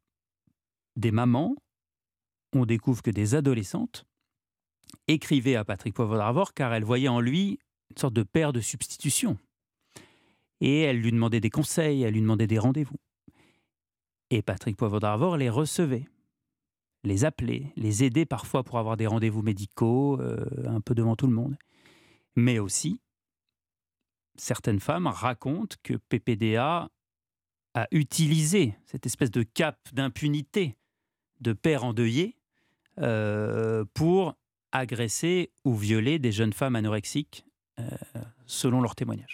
des 0.95 1.11
mamans, 1.11 1.55
on 2.53 2.65
découvre 2.65 3.01
que 3.01 3.11
des 3.11 3.33
adolescentes 3.33 4.05
écrivaient 5.07 5.55
à 5.55 5.65
Patrick 5.65 5.95
Poivre-d'Arvor 5.95 6.53
car 6.53 6.73
elles 6.73 6.83
voyaient 6.83 7.07
en 7.07 7.19
lui 7.19 7.59
une 7.89 7.97
sorte 7.97 8.13
de 8.13 8.23
père 8.23 8.53
de 8.53 8.61
substitution. 8.61 9.37
Et 10.61 10.81
elles 10.81 10.99
lui 10.99 11.11
demandaient 11.11 11.39
des 11.39 11.49
conseils, 11.49 12.03
elles 12.03 12.13
lui 12.13 12.21
demandaient 12.21 12.47
des 12.47 12.59
rendez-vous. 12.59 12.97
Et 14.29 14.41
Patrick 14.41 14.77
Poivre 14.77 15.37
les 15.37 15.49
recevait, 15.49 16.07
les 17.03 17.25
appelait, 17.25 17.71
les 17.75 18.03
aidait 18.03 18.25
parfois 18.25 18.63
pour 18.63 18.77
avoir 18.77 18.97
des 18.97 19.07
rendez-vous 19.07 19.41
médicaux, 19.41 20.19
euh, 20.19 20.45
un 20.67 20.81
peu 20.81 20.93
devant 20.93 21.15
tout 21.15 21.27
le 21.27 21.33
monde. 21.33 21.55
Mais 22.35 22.59
aussi, 22.59 22.99
certaines 24.35 24.79
femmes 24.79 25.07
racontent 25.07 25.75
que 25.83 25.95
PPDA 25.95 26.89
a 27.73 27.87
utilisé 27.91 28.75
cette 28.85 29.05
espèce 29.05 29.31
de 29.31 29.43
cap 29.43 29.77
d'impunité 29.93 30.75
de 31.39 31.53
père 31.53 31.83
endeuillé 31.83 32.35
euh, 32.99 33.85
pour 33.93 34.35
agresser 34.71 35.51
ou 35.63 35.75
violer 35.75 36.19
des 36.19 36.31
jeunes 36.31 36.53
femmes 36.53 36.75
anorexiques, 36.75 37.45
euh, 37.79 37.89
selon 38.45 38.81
leurs 38.81 38.95
témoignages. 38.95 39.25